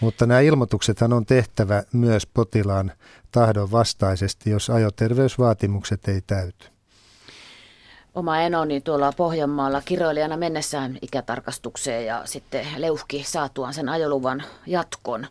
Mutta 0.00 0.26
nämä 0.26 0.40
ilmoituksethan 0.40 1.12
on 1.12 1.26
tehtävä 1.26 1.82
myös 1.92 2.26
potilaan 2.26 2.92
tahdon 3.32 3.70
vastaisesti, 3.70 4.50
jos 4.50 4.70
ajoterveysvaatimukset 4.70 6.08
ei 6.08 6.20
täyty. 6.26 6.66
Oma 8.14 8.40
enoni 8.40 8.80
tuolla 8.80 9.12
Pohjanmaalla 9.12 9.82
kiroilijana 9.84 10.36
mennessään 10.36 10.98
ikätarkastukseen 11.02 12.06
ja 12.06 12.22
sitten 12.24 12.66
leuhki 12.76 13.24
saatuaan 13.26 13.74
sen 13.74 13.88
ajoluvan 13.88 14.42
jatkon 14.66 15.26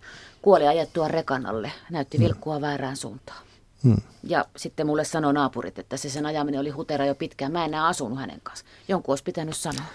kuoli 0.45 0.67
ajettua 0.67 1.07
rekan 1.07 1.45
alle, 1.45 1.71
näytti 1.91 2.17
mm. 2.17 2.23
vilkkua 2.23 2.61
väärään 2.61 2.97
suuntaan. 2.97 3.43
Hmm. 3.83 3.97
Ja 4.23 4.45
sitten 4.55 4.87
mulle 4.87 5.03
sanoi 5.03 5.33
naapurit, 5.33 5.79
että 5.79 5.97
se 5.97 6.09
sen 6.09 6.25
ajaminen 6.25 6.61
oli 6.61 6.69
hutera 6.69 7.05
jo 7.05 7.15
pitkään. 7.15 7.51
Mä 7.51 7.65
en 7.65 7.65
enää 7.65 7.87
asunut 7.87 8.19
hänen 8.19 8.39
kanssa. 8.43 8.65
Jonkun 8.87 9.11
olisi 9.11 9.23
pitänyt 9.23 9.55
sanoa. 9.55 9.85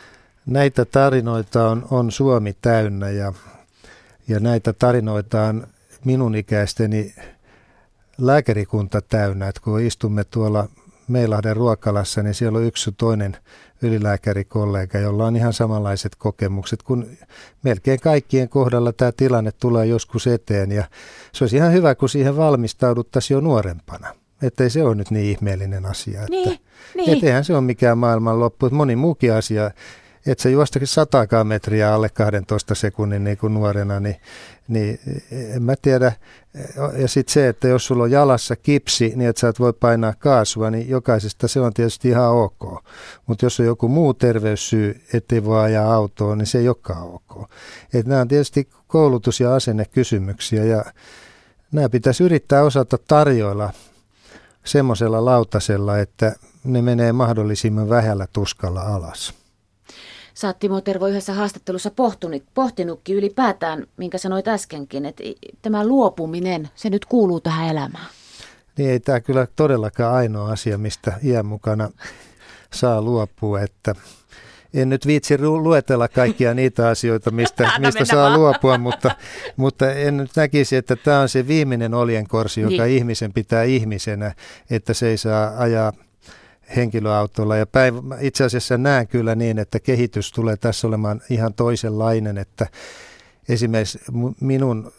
Näitä 0.46 0.84
tarinoita 0.84 1.68
on, 1.68 1.86
on 1.90 2.12
Suomi 2.12 2.56
täynnä 2.62 3.10
ja, 3.10 3.32
ja 4.28 4.40
näitä 4.40 4.72
tarinoita 4.72 5.42
on 5.42 5.66
minun 6.04 6.34
ikäisteni 6.34 7.14
lääkärikunta 8.18 9.00
täynnä. 9.00 9.48
Että 9.48 9.60
kun 9.60 9.80
istumme 9.80 10.24
tuolla 10.24 10.68
Meilahden 11.10 11.56
ruokalassa, 11.56 12.22
niin 12.22 12.34
siellä 12.34 12.58
on 12.58 12.64
yksi 12.64 12.92
toinen 12.92 13.36
ylilääkärikollega, 13.82 14.98
jolla 14.98 15.26
on 15.26 15.36
ihan 15.36 15.52
samanlaiset 15.52 16.16
kokemukset, 16.16 16.82
kun 16.82 17.06
melkein 17.62 18.00
kaikkien 18.00 18.48
kohdalla 18.48 18.92
tämä 18.92 19.12
tilanne 19.12 19.52
tulee 19.52 19.86
joskus 19.86 20.26
eteen 20.26 20.72
ja 20.72 20.84
se 21.32 21.44
olisi 21.44 21.56
ihan 21.56 21.72
hyvä, 21.72 21.94
kun 21.94 22.08
siihen 22.08 22.36
valmistauduttaisiin 22.36 23.34
jo 23.34 23.40
nuorempana. 23.40 24.14
Että 24.42 24.64
ei 24.64 24.70
se 24.70 24.84
ole 24.84 24.94
nyt 24.94 25.10
niin 25.10 25.26
ihmeellinen 25.26 25.86
asia. 25.86 26.20
Että, 26.20 26.30
niin, 26.30 26.58
niin. 26.94 27.12
Että 27.12 27.26
eihän 27.26 27.44
se 27.44 27.52
ole 27.52 27.60
mikään 27.60 27.98
maailmanloppu. 27.98 28.68
Moni 28.70 28.96
muukin 28.96 29.32
asia 29.32 29.70
että 30.26 30.42
se 30.42 30.50
juostakin 30.50 30.88
satakaan 30.88 31.46
metriä 31.46 31.94
alle 31.94 32.08
12 32.08 32.74
sekunnin 32.74 33.24
niin 33.24 33.38
kuin 33.38 33.54
nuorena, 33.54 34.00
niin, 34.00 34.16
niin 34.68 35.00
en 35.30 35.62
mä 35.62 35.74
tiedä. 35.82 36.12
Ja 36.96 37.08
sitten 37.08 37.32
se, 37.32 37.48
että 37.48 37.68
jos 37.68 37.86
sulla 37.86 38.02
on 38.02 38.10
jalassa 38.10 38.56
kipsi, 38.56 39.12
niin 39.16 39.30
että 39.30 39.40
sä 39.40 39.48
et 39.48 39.60
voi 39.60 39.72
painaa 39.72 40.14
kaasua, 40.18 40.70
niin 40.70 40.88
jokaisesta 40.88 41.48
se 41.48 41.60
on 41.60 41.74
tietysti 41.74 42.08
ihan 42.08 42.30
ok. 42.30 42.84
Mutta 43.26 43.46
jos 43.46 43.60
on 43.60 43.66
joku 43.66 43.88
muu 43.88 44.14
terveyssyy, 44.14 45.00
ettei 45.14 45.44
voi 45.44 45.60
ajaa 45.60 45.94
autoa, 45.94 46.36
niin 46.36 46.46
se 46.46 46.58
ei 46.58 46.68
olekaan 46.68 47.02
ok. 47.02 47.50
Et 47.94 48.06
nämä 48.06 48.20
on 48.20 48.28
tietysti 48.28 48.68
koulutus- 48.86 49.40
ja 49.40 49.54
asennekysymyksiä 49.54 50.64
ja 50.64 50.84
nämä 51.72 51.88
pitäisi 51.88 52.24
yrittää 52.24 52.62
osata 52.62 52.98
tarjoilla 53.08 53.70
semmoisella 54.64 55.24
lautasella, 55.24 55.98
että 55.98 56.34
ne 56.64 56.82
menee 56.82 57.12
mahdollisimman 57.12 57.88
vähällä 57.88 58.26
tuskalla 58.32 58.80
alas. 58.80 59.39
Sä 60.40 60.46
oot 60.46 60.58
Timo 60.58 60.80
Tervo 60.80 61.06
yhdessä 61.06 61.32
haastattelussa 61.32 61.90
pohtunut, 61.90 62.42
pohtinutkin 62.54 63.16
ylipäätään, 63.16 63.86
minkä 63.96 64.18
sanoit 64.18 64.48
äskenkin, 64.48 65.06
että 65.06 65.24
tämä 65.62 65.86
luopuminen, 65.86 66.68
se 66.74 66.90
nyt 66.90 67.04
kuuluu 67.04 67.40
tähän 67.40 67.68
elämään. 67.68 68.06
Niin 68.78 68.90
ei 68.90 69.00
tämä 69.00 69.20
kyllä 69.20 69.46
todellakaan 69.56 70.14
ainoa 70.14 70.52
asia, 70.52 70.78
mistä 70.78 71.12
iän 71.24 71.46
mukana 71.46 71.90
saa 72.72 73.02
luopua, 73.02 73.60
että 73.60 73.94
en 74.74 74.88
nyt 74.88 75.06
viitsi 75.06 75.38
luetella 75.38 76.08
kaikkia 76.08 76.54
niitä 76.54 76.88
asioita, 76.88 77.30
mistä, 77.30 77.72
mistä 77.78 78.04
saa 78.04 78.28
vaan. 78.28 78.40
luopua, 78.40 78.78
mutta, 78.78 79.10
mutta 79.56 79.92
en 79.92 80.16
nyt 80.16 80.30
näkisi, 80.36 80.76
että 80.76 80.96
tämä 80.96 81.20
on 81.20 81.28
se 81.28 81.48
viimeinen 81.48 81.94
oljenkorsi, 81.94 82.60
joka 82.60 82.84
niin. 82.84 82.96
ihmisen 82.96 83.32
pitää 83.32 83.62
ihmisenä, 83.62 84.34
että 84.70 84.94
se 84.94 85.08
ei 85.08 85.16
saa 85.16 85.52
ajaa 85.58 85.92
henkilöautolla. 86.76 87.56
Ja 87.56 87.66
päin, 87.66 87.94
itse 88.20 88.44
asiassa 88.44 88.78
näen 88.78 89.08
kyllä 89.08 89.34
niin, 89.34 89.58
että 89.58 89.80
kehitys 89.80 90.32
tulee 90.32 90.56
tässä 90.56 90.86
olemaan 90.86 91.20
ihan 91.30 91.54
toisenlainen, 91.54 92.38
että 92.38 92.66
esimerkiksi 93.48 93.98
minun 94.40 94.92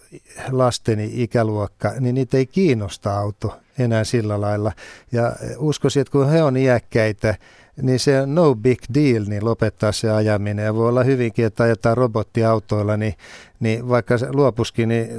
lasteni 0.51 1.11
ikäluokka, 1.13 1.93
niin 1.99 2.15
niitä 2.15 2.37
ei 2.37 2.45
kiinnosta 2.45 3.17
auto 3.17 3.59
enää 3.79 4.03
sillä 4.03 4.41
lailla. 4.41 4.71
Ja 5.11 5.35
uskoisin, 5.57 6.01
että 6.01 6.11
kun 6.11 6.29
he 6.29 6.43
on 6.43 6.57
iäkkäitä, 6.57 7.35
niin 7.81 7.99
se 7.99 8.21
on 8.21 8.35
no 8.35 8.55
big 8.55 8.79
deal 8.93 9.25
niin 9.27 9.45
lopettaa 9.45 9.91
se 9.91 10.11
ajaminen. 10.11 10.65
Ja 10.65 10.75
voi 10.75 10.89
olla 10.89 11.03
hyvinkin, 11.03 11.45
että 11.45 11.63
ajetaan 11.63 11.97
robottiautoilla, 11.97 12.97
niin, 12.97 13.13
niin 13.59 13.89
vaikka 13.89 14.17
se 14.17 14.27
luopuskin, 14.33 14.89
niin 14.89 15.09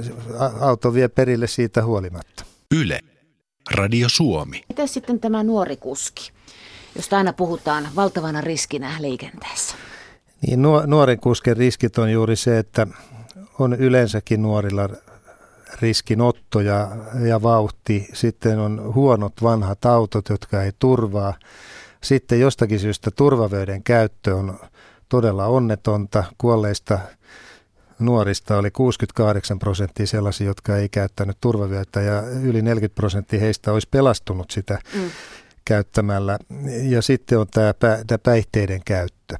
auto 0.59 0.93
vie 0.93 1.07
perille 1.07 1.47
siitä 1.47 1.83
huolimatta. 1.83 2.45
Yle. 2.75 2.99
Radio 3.71 4.09
Suomi. 4.09 4.63
Miten 4.69 4.87
sitten 4.87 5.19
tämä 5.19 5.43
nuori 5.43 5.77
kuski? 5.77 6.32
Josta 6.95 7.17
aina 7.17 7.33
puhutaan 7.33 7.87
valtavana 7.95 8.41
riskinä 8.41 8.95
liikenteessä? 8.99 9.75
Niin, 10.47 10.61
nuoren 10.87 11.19
kusken 11.19 11.57
riskit 11.57 11.97
on 11.97 12.11
juuri 12.11 12.35
se, 12.35 12.59
että 12.59 12.87
on 13.59 13.73
yleensäkin 13.73 14.41
nuorilla 14.41 14.89
riskinotto 15.81 16.59
ja, 16.59 16.87
ja 17.27 17.41
vauhti. 17.41 18.07
Sitten 18.13 18.59
on 18.59 18.93
huonot 18.93 19.33
vanhat 19.43 19.85
autot, 19.85 20.29
jotka 20.29 20.63
ei 20.63 20.71
turvaa. 20.79 21.33
Sitten 22.03 22.39
jostakin 22.39 22.79
syystä 22.79 23.11
turvavöiden 23.11 23.83
käyttö 23.83 24.35
on 24.35 24.59
todella 25.09 25.45
onnetonta. 25.45 26.23
Kuolleista 26.37 26.99
nuorista 27.99 28.57
oli 28.57 28.71
68 28.71 29.59
prosenttia 29.59 30.07
sellaisia, 30.07 30.47
jotka 30.47 30.77
ei 30.77 30.89
käyttänyt 30.89 31.37
turvavyötä 31.41 32.01
ja 32.01 32.21
yli 32.21 32.61
40 32.61 32.95
prosenttia 32.95 33.39
heistä 33.39 33.71
olisi 33.71 33.87
pelastunut 33.91 34.51
sitä 34.51 34.79
mm 34.93 35.09
käyttämällä. 35.65 36.37
Ja 36.83 37.01
sitten 37.01 37.39
on 37.39 37.47
tämä, 37.47 37.73
tämä 38.07 38.17
päihteiden 38.17 38.81
käyttö. 38.85 39.35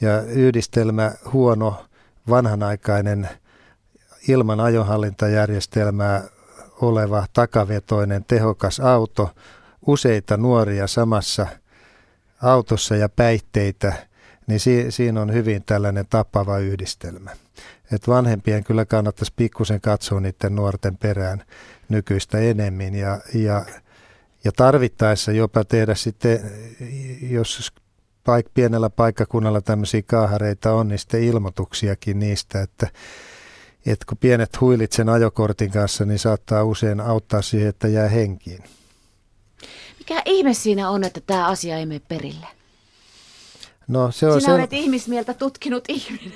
Ja 0.00 0.22
yhdistelmä 0.22 1.12
huono 1.32 1.86
vanhanaikainen 2.28 3.28
ilman 4.28 4.60
ajohallintajärjestelmää 4.60 6.24
oleva 6.80 7.26
takavetoinen 7.32 8.24
tehokas 8.24 8.80
auto, 8.80 9.30
useita 9.86 10.36
nuoria 10.36 10.86
samassa 10.86 11.46
autossa 12.42 12.96
ja 12.96 13.08
päihteitä, 13.08 13.92
niin 14.46 14.60
si- 14.60 14.90
siinä 14.90 15.20
on 15.20 15.32
hyvin 15.32 15.62
tällainen 15.66 16.06
tappava 16.10 16.58
yhdistelmä. 16.58 17.30
Et 17.92 18.08
vanhempien 18.08 18.64
kyllä 18.64 18.84
kannattaisi 18.84 19.32
pikkusen 19.36 19.80
katsoa 19.80 20.20
niiden 20.20 20.54
nuorten 20.54 20.96
perään 20.96 21.44
nykyistä 21.88 22.38
enemmän 22.38 22.94
ja, 22.94 23.20
ja 23.34 23.64
ja 24.44 24.52
tarvittaessa 24.52 25.32
jopa 25.32 25.64
tehdä 25.64 25.94
sitten, 25.94 26.40
jos 27.30 27.72
paik- 28.24 28.50
pienellä 28.54 28.90
paikkakunnalla 28.90 29.60
tämmöisiä 29.60 30.02
kaahareita 30.06 30.72
on, 30.72 30.88
niin 30.88 30.98
sitten 30.98 31.22
ilmoituksiakin 31.22 32.18
niistä, 32.18 32.62
että, 32.62 32.88
että 33.86 34.06
kun 34.08 34.18
pienet 34.18 34.60
huilit 34.60 34.92
sen 34.92 35.08
ajokortin 35.08 35.70
kanssa, 35.70 36.04
niin 36.04 36.18
saattaa 36.18 36.64
usein 36.64 37.00
auttaa 37.00 37.42
siihen, 37.42 37.68
että 37.68 37.88
jää 37.88 38.08
henkiin. 38.08 38.62
Mikä 39.98 40.22
ihme 40.24 40.54
siinä 40.54 40.90
on, 40.90 41.04
että 41.04 41.20
tämä 41.26 41.46
asia 41.46 41.78
ei 41.78 41.86
mene 41.86 42.00
perille? 42.08 42.46
No, 43.88 44.10
se 44.10 44.26
on 44.26 44.40
Sinä 44.40 44.52
se... 44.52 44.60
olet 44.60 44.72
ihmismieltä 44.72 45.34
tutkinut 45.34 45.84
ihminen. 45.88 46.32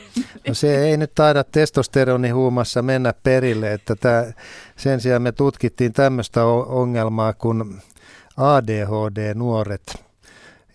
No 0.48 0.54
se 0.54 0.88
ei 0.88 0.96
nyt 0.96 1.14
taida 1.14 1.44
testosteronihuumassa 1.44 2.82
mennä 2.82 3.14
perille, 3.22 3.72
että 3.72 3.96
tämä, 3.96 4.24
sen 4.76 5.00
sijaan 5.00 5.22
me 5.22 5.32
tutkittiin 5.32 5.92
tämmöistä 5.92 6.44
ongelmaa, 6.46 7.32
kun 7.32 7.80
ADHD-nuoret, 8.36 10.04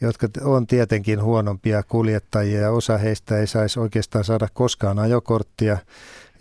jotka 0.02 0.28
on 0.44 0.68
tietenkin 0.68 1.24
huonompia 1.24 1.84
kuljettajia 1.84 2.62
ja 2.62 2.72
osa 2.72 2.98
heistä 2.98 3.38
ei 3.38 3.48
saisi 3.48 3.80
oikeastaan 3.80 4.24
saada 4.24 4.48
koskaan 4.54 5.00
ajokorttia 5.00 5.78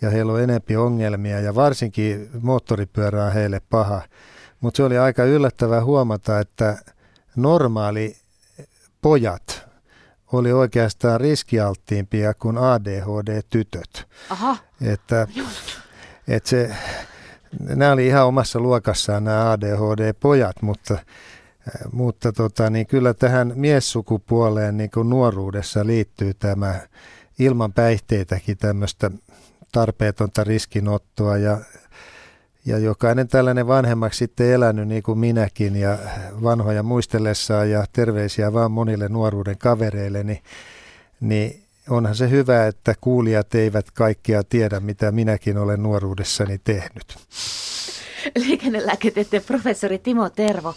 ja 0.01 0.09
heillä 0.09 0.33
on 0.33 0.41
enempi 0.41 0.75
ongelmia 0.75 1.39
ja 1.39 1.55
varsinkin 1.55 2.29
moottoripyörä 2.41 3.25
on 3.25 3.33
heille 3.33 3.61
paha. 3.69 4.01
Mutta 4.61 4.77
se 4.77 4.83
oli 4.83 4.97
aika 4.97 5.23
yllättävää 5.23 5.83
huomata, 5.83 6.39
että 6.39 6.77
normaali 7.35 8.17
pojat 9.01 9.69
oli 10.31 10.51
oikeastaan 10.51 11.21
riskialttiimpia 11.21 12.33
kuin 12.33 12.57
ADHD-tytöt. 12.57 14.07
Aha. 14.29 14.57
Että, 14.81 15.27
että 16.27 16.49
se, 16.49 16.75
nämä 17.59 17.91
oli 17.91 18.07
ihan 18.07 18.25
omassa 18.25 18.59
luokassaan 18.59 19.23
nämä 19.23 19.51
ADHD-pojat, 19.51 20.61
mutta, 20.61 20.97
mutta 21.91 22.31
tota, 22.31 22.69
niin 22.69 22.87
kyllä 22.87 23.13
tähän 23.13 23.53
miessukupuoleen 23.55 24.77
niin 24.77 24.89
kuin 24.93 25.09
nuoruudessa 25.09 25.85
liittyy 25.85 26.33
tämä 26.33 26.79
ilman 27.39 27.73
päihteitäkin 27.73 28.57
tämmöistä 28.57 29.11
tarpeetonta 29.71 30.43
riskinottoa 30.43 31.37
ja, 31.37 31.57
ja 32.65 32.77
jokainen 32.77 33.27
tällainen 33.27 33.67
vanhemmaksi 33.67 34.17
sitten 34.17 34.51
elänyt 34.51 34.87
niin 34.87 35.03
kuin 35.03 35.19
minäkin 35.19 35.75
ja 35.75 35.97
vanhoja 36.43 36.83
muistellessaan 36.83 37.69
ja 37.69 37.85
terveisiä 37.93 38.53
vaan 38.53 38.71
monille 38.71 39.07
nuoruuden 39.07 39.57
kavereille, 39.57 40.23
niin, 40.23 40.43
niin 41.19 41.68
onhan 41.89 42.15
se 42.15 42.29
hyvä, 42.29 42.67
että 42.67 42.95
kuulijat 43.01 43.55
eivät 43.55 43.91
kaikkea 43.91 44.43
tiedä, 44.43 44.79
mitä 44.79 45.11
minäkin 45.11 45.57
olen 45.57 45.83
nuoruudessani 45.83 46.57
tehnyt. 46.63 47.17
Liikennelääketieteen 48.37 49.43
professori 49.43 49.97
Timo 49.97 50.29
Tervo, 50.29 50.75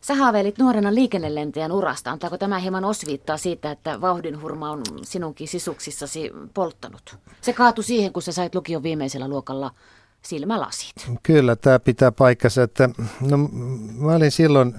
sä 0.00 0.14
haaveilit 0.14 0.58
nuorena 0.58 0.94
liikennelentäjän 0.94 1.72
urasta. 1.72 2.10
Antaako 2.10 2.38
tämä 2.38 2.58
hieman 2.58 2.84
osviittaa 2.84 3.36
siitä, 3.36 3.70
että 3.70 4.00
vauhdinhurma 4.00 4.70
on 4.70 4.82
sinunkin 5.02 5.48
sisuksissasi 5.48 6.30
polttanut? 6.54 7.16
Se 7.40 7.52
kaatui 7.52 7.84
siihen, 7.84 8.12
kun 8.12 8.22
sä 8.22 8.32
sait 8.32 8.54
lukion 8.54 8.82
viimeisellä 8.82 9.28
luokalla 9.28 9.70
silmälasit. 10.22 10.94
Kyllä, 11.22 11.56
tämä 11.56 11.78
pitää 11.78 12.12
paikkansa. 12.12 12.62
Että, 12.62 12.88
no, 13.20 13.38
mä 13.98 14.14
olin 14.14 14.30
silloin 14.30 14.74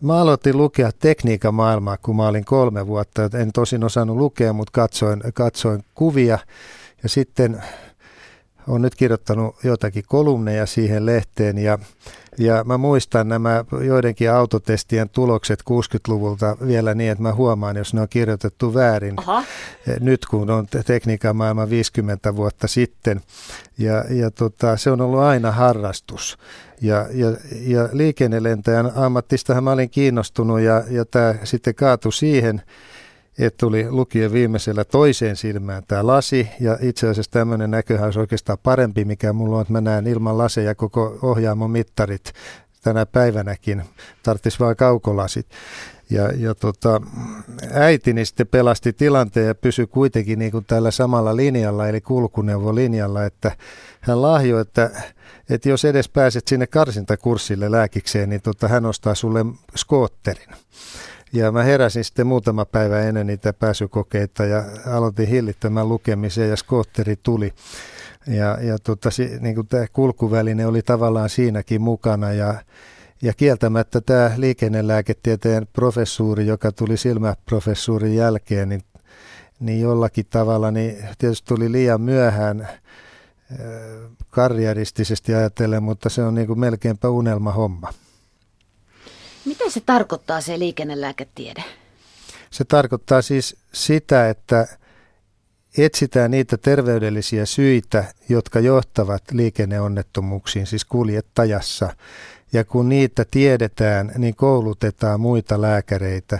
Mä 0.00 0.20
aloitin 0.20 0.56
lukea 0.56 0.90
tekniikan 0.98 1.54
maailmaa, 1.54 1.96
kun 1.96 2.16
mä 2.16 2.28
olin 2.28 2.44
kolme 2.44 2.86
vuotta. 2.86 3.22
En 3.34 3.52
tosin 3.52 3.84
osannut 3.84 4.16
lukea, 4.16 4.52
mutta 4.52 4.72
katsoin, 4.72 5.22
katsoin 5.34 5.84
kuvia. 5.94 6.38
Ja 7.02 7.08
sitten 7.08 7.62
olen 8.68 8.82
nyt 8.82 8.94
kirjoittanut 8.94 9.56
jotakin 9.64 10.04
kolumneja 10.06 10.66
siihen 10.66 11.06
lehteen 11.06 11.58
ja 11.58 11.78
ja 12.38 12.64
mä 12.64 12.78
muistan 12.78 13.28
nämä 13.28 13.64
joidenkin 13.84 14.32
autotestien 14.32 15.08
tulokset 15.08 15.62
60-luvulta 15.70 16.56
vielä 16.66 16.94
niin, 16.94 17.10
että 17.10 17.22
mä 17.22 17.34
huomaan, 17.34 17.76
jos 17.76 17.94
ne 17.94 18.00
on 18.00 18.08
kirjoitettu 18.08 18.74
väärin 18.74 19.14
Aha. 19.16 19.44
nyt, 20.00 20.26
kun 20.26 20.50
on 20.50 20.66
tekniikan 20.86 21.36
maailma 21.36 21.70
50 21.70 22.36
vuotta 22.36 22.66
sitten. 22.66 23.20
Ja, 23.78 24.04
ja 24.10 24.30
tota, 24.30 24.76
se 24.76 24.90
on 24.90 25.00
ollut 25.00 25.20
aina 25.20 25.50
harrastus. 25.50 26.38
Ja, 26.80 27.06
ja, 27.12 27.36
ja 27.60 27.88
liikennelentäjän 27.92 28.92
ammattistahan 28.94 29.64
mä 29.64 29.72
olin 29.72 29.90
kiinnostunut 29.90 30.60
ja, 30.60 30.84
ja 30.90 31.04
tämä 31.04 31.34
sitten 31.44 31.74
kaatui 31.74 32.12
siihen, 32.12 32.62
että 33.38 33.58
tuli 33.58 33.90
lukien 33.90 34.32
viimeisellä 34.32 34.84
toiseen 34.84 35.36
silmään 35.36 35.82
tämä 35.88 36.06
lasi, 36.06 36.48
ja 36.60 36.78
itse 36.80 37.08
asiassa 37.08 37.32
tämmöinen 37.32 37.70
näköhän 37.70 38.04
olisi 38.04 38.18
oikeastaan 38.18 38.58
parempi, 38.62 39.04
mikä 39.04 39.32
mulla 39.32 39.56
on, 39.56 39.62
että 39.62 39.72
mä 39.72 39.80
näen 39.80 40.06
ilman 40.06 40.38
laseja 40.38 40.74
koko 40.74 41.18
ohjaamon 41.22 41.70
mittarit 41.70 42.32
tänä 42.82 43.06
päivänäkin, 43.06 43.82
tarvitsisi 44.22 44.58
vain 44.58 44.76
kaukolasit. 44.76 45.46
Ja, 46.10 46.32
ja 46.36 46.54
tota, 46.54 47.00
äitini 47.72 48.24
sitten 48.24 48.46
pelasti 48.46 48.92
tilanteen 48.92 49.46
ja 49.46 49.54
pysyi 49.54 49.86
kuitenkin 49.86 50.38
niin 50.38 50.50
kuin 50.50 50.64
tällä 50.64 50.90
samalla 50.90 51.36
linjalla, 51.36 51.88
eli 51.88 52.00
kulkuneuvolinjalla, 52.00 53.24
että 53.24 53.56
hän 54.00 54.22
lahjoi, 54.22 54.60
että, 54.60 54.90
että 55.50 55.68
jos 55.68 55.84
edes 55.84 56.08
pääset 56.08 56.48
sinne 56.48 56.66
karsintakurssille 56.66 57.70
lääkikseen, 57.70 58.28
niin 58.28 58.42
tota, 58.42 58.68
hän 58.68 58.86
ostaa 58.86 59.14
sulle 59.14 59.44
skootterin. 59.76 60.48
Ja 61.32 61.52
mä 61.52 61.62
heräsin 61.62 62.04
sitten 62.04 62.26
muutama 62.26 62.64
päivä 62.64 63.00
ennen 63.00 63.26
niitä 63.26 63.52
pääsykokeita 63.52 64.44
ja 64.44 64.64
aloitin 64.86 65.28
hillittömän 65.28 65.88
lukemisen 65.88 66.48
ja 66.48 66.56
skootteri 66.56 67.16
tuli. 67.22 67.52
Ja, 68.26 68.58
ja 68.62 68.78
tota, 68.78 69.08
niin 69.40 69.54
kuin 69.54 69.66
tämä 69.66 69.86
kulkuväline 69.92 70.66
oli 70.66 70.82
tavallaan 70.82 71.28
siinäkin 71.28 71.82
mukana 71.82 72.32
ja, 72.32 72.54
ja 73.22 73.32
kieltämättä 73.32 74.00
tämä 74.00 74.32
liikennelääketieteen 74.36 75.66
professuuri, 75.72 76.46
joka 76.46 76.72
tuli 76.72 76.96
silmäprofessuurin 76.96 78.16
jälkeen, 78.16 78.68
niin, 78.68 78.82
niin 79.60 79.80
jollakin 79.80 80.26
tavalla 80.30 80.70
niin 80.70 80.96
tietysti 81.18 81.48
tuli 81.48 81.72
liian 81.72 82.00
myöhään 82.00 82.60
äh, 82.60 82.68
karrieristisesti 84.30 85.34
ajatellen, 85.34 85.82
mutta 85.82 86.08
se 86.08 86.22
on 86.22 86.34
niin 86.34 86.46
kuin 86.46 86.60
melkeinpä 86.60 87.08
unelmahomma. 87.08 87.92
Mitä 89.46 89.70
se 89.70 89.80
tarkoittaa 89.80 90.40
se 90.40 90.58
liikennelääketiede? 90.58 91.64
Se 92.50 92.64
tarkoittaa 92.64 93.22
siis 93.22 93.56
sitä, 93.72 94.28
että 94.30 94.66
etsitään 95.78 96.30
niitä 96.30 96.56
terveydellisiä 96.56 97.46
syitä, 97.46 98.04
jotka 98.28 98.60
johtavat 98.60 99.22
liikenneonnettomuuksiin, 99.32 100.66
siis 100.66 100.84
kuljettajassa. 100.84 101.96
Ja 102.52 102.64
kun 102.64 102.88
niitä 102.88 103.24
tiedetään, 103.30 104.12
niin 104.18 104.36
koulutetaan 104.36 105.20
muita 105.20 105.60
lääkäreitä, 105.60 106.38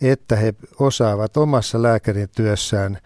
että 0.00 0.36
he 0.36 0.54
osaavat 0.78 1.36
omassa 1.36 1.82
lääkärin 1.82 2.28
työssään 2.36 2.98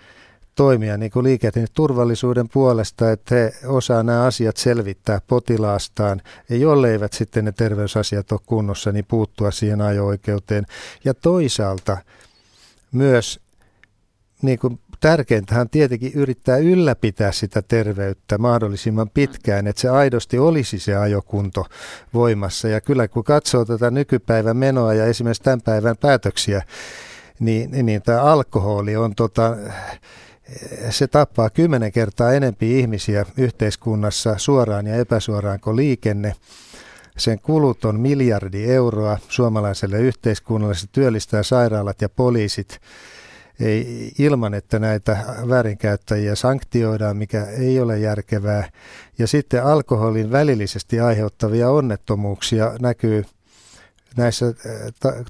toimia 0.54 0.96
niin 0.96 1.10
kuin 1.10 1.24
liikenneturvallisuuden 1.24 2.48
puolesta, 2.48 3.12
että 3.12 3.34
he 3.34 3.52
osaa 3.66 4.02
nämä 4.02 4.24
asiat 4.24 4.56
selvittää 4.56 5.20
potilaastaan 5.26 6.20
ja 6.48 6.56
jolleivät 6.56 7.12
sitten 7.12 7.44
ne 7.44 7.52
terveysasiat 7.52 8.32
ole 8.32 8.40
kunnossa, 8.46 8.92
niin 8.92 9.04
puuttua 9.08 9.50
siihen 9.50 9.80
ajo-oikeuteen. 9.80 10.66
Ja 11.04 11.14
toisaalta 11.14 11.98
myös 12.92 13.40
niin 14.42 14.58
kuin 14.58 14.80
tärkeintähän 15.00 15.70
tietenkin 15.70 16.12
yrittää 16.14 16.56
ylläpitää 16.56 17.32
sitä 17.32 17.62
terveyttä 17.62 18.38
mahdollisimman 18.38 19.10
pitkään, 19.10 19.66
että 19.66 19.82
se 19.82 19.88
aidosti 19.88 20.38
olisi 20.38 20.78
se 20.78 20.96
ajokunto 20.96 21.66
voimassa. 22.14 22.68
Ja 22.68 22.80
kyllä 22.80 23.08
kun 23.08 23.24
katsoo 23.24 23.64
tätä 23.64 23.90
nykypäivän 23.90 24.56
menoa 24.56 24.94
ja 24.94 25.06
esimerkiksi 25.06 25.42
tämän 25.42 25.62
päivän 25.62 25.96
päätöksiä, 25.96 26.62
niin, 27.40 27.86
niin 27.86 28.02
tämä 28.02 28.22
alkoholi 28.22 28.96
on 28.96 29.14
tota, 29.14 29.56
se 30.90 31.06
tappaa 31.06 31.50
kymmenen 31.50 31.92
kertaa 31.92 32.32
enempi 32.32 32.78
ihmisiä 32.78 33.26
yhteiskunnassa 33.36 34.34
suoraan 34.38 34.86
ja 34.86 34.96
epäsuoraan 34.96 35.60
kuin 35.60 35.76
liikenne. 35.76 36.34
Sen 37.18 37.40
kulut 37.40 37.84
on 37.84 38.00
miljardi 38.00 38.64
euroa 38.64 39.18
suomalaiselle 39.28 39.98
yhteiskunnalle. 39.98 40.74
Se 40.74 40.86
työllistää 40.92 41.42
sairaalat 41.42 42.02
ja 42.02 42.08
poliisit 42.08 42.80
ei, 43.60 44.12
ilman, 44.18 44.54
että 44.54 44.78
näitä 44.78 45.16
väärinkäyttäjiä 45.48 46.34
sanktioidaan, 46.34 47.16
mikä 47.16 47.44
ei 47.44 47.80
ole 47.80 47.98
järkevää. 47.98 48.70
Ja 49.18 49.26
sitten 49.26 49.64
alkoholin 49.64 50.32
välillisesti 50.32 51.00
aiheuttavia 51.00 51.70
onnettomuuksia 51.70 52.72
näkyy 52.80 53.24
näissä 54.16 54.46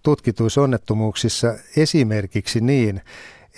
tutkituissa 0.03 0.63
onnettomuuksissa 0.63 1.55
esimerkiksi 1.77 2.61
niin, 2.61 3.01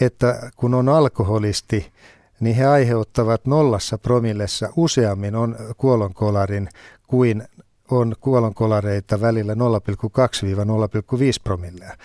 että 0.00 0.50
kun 0.56 0.74
on 0.74 0.88
alkoholisti, 0.88 1.92
niin 2.40 2.56
he 2.56 2.66
aiheuttavat 2.66 3.46
nollassa 3.46 3.98
promillessa 3.98 4.68
useammin 4.76 5.34
on 5.34 5.56
kuolonkolarin 5.76 6.68
kuin 7.06 7.48
on 7.90 8.14
kuolonkolareita 8.20 9.20
välillä 9.20 9.54
0,2-0,5 9.54 9.58
promillea. 11.44 11.96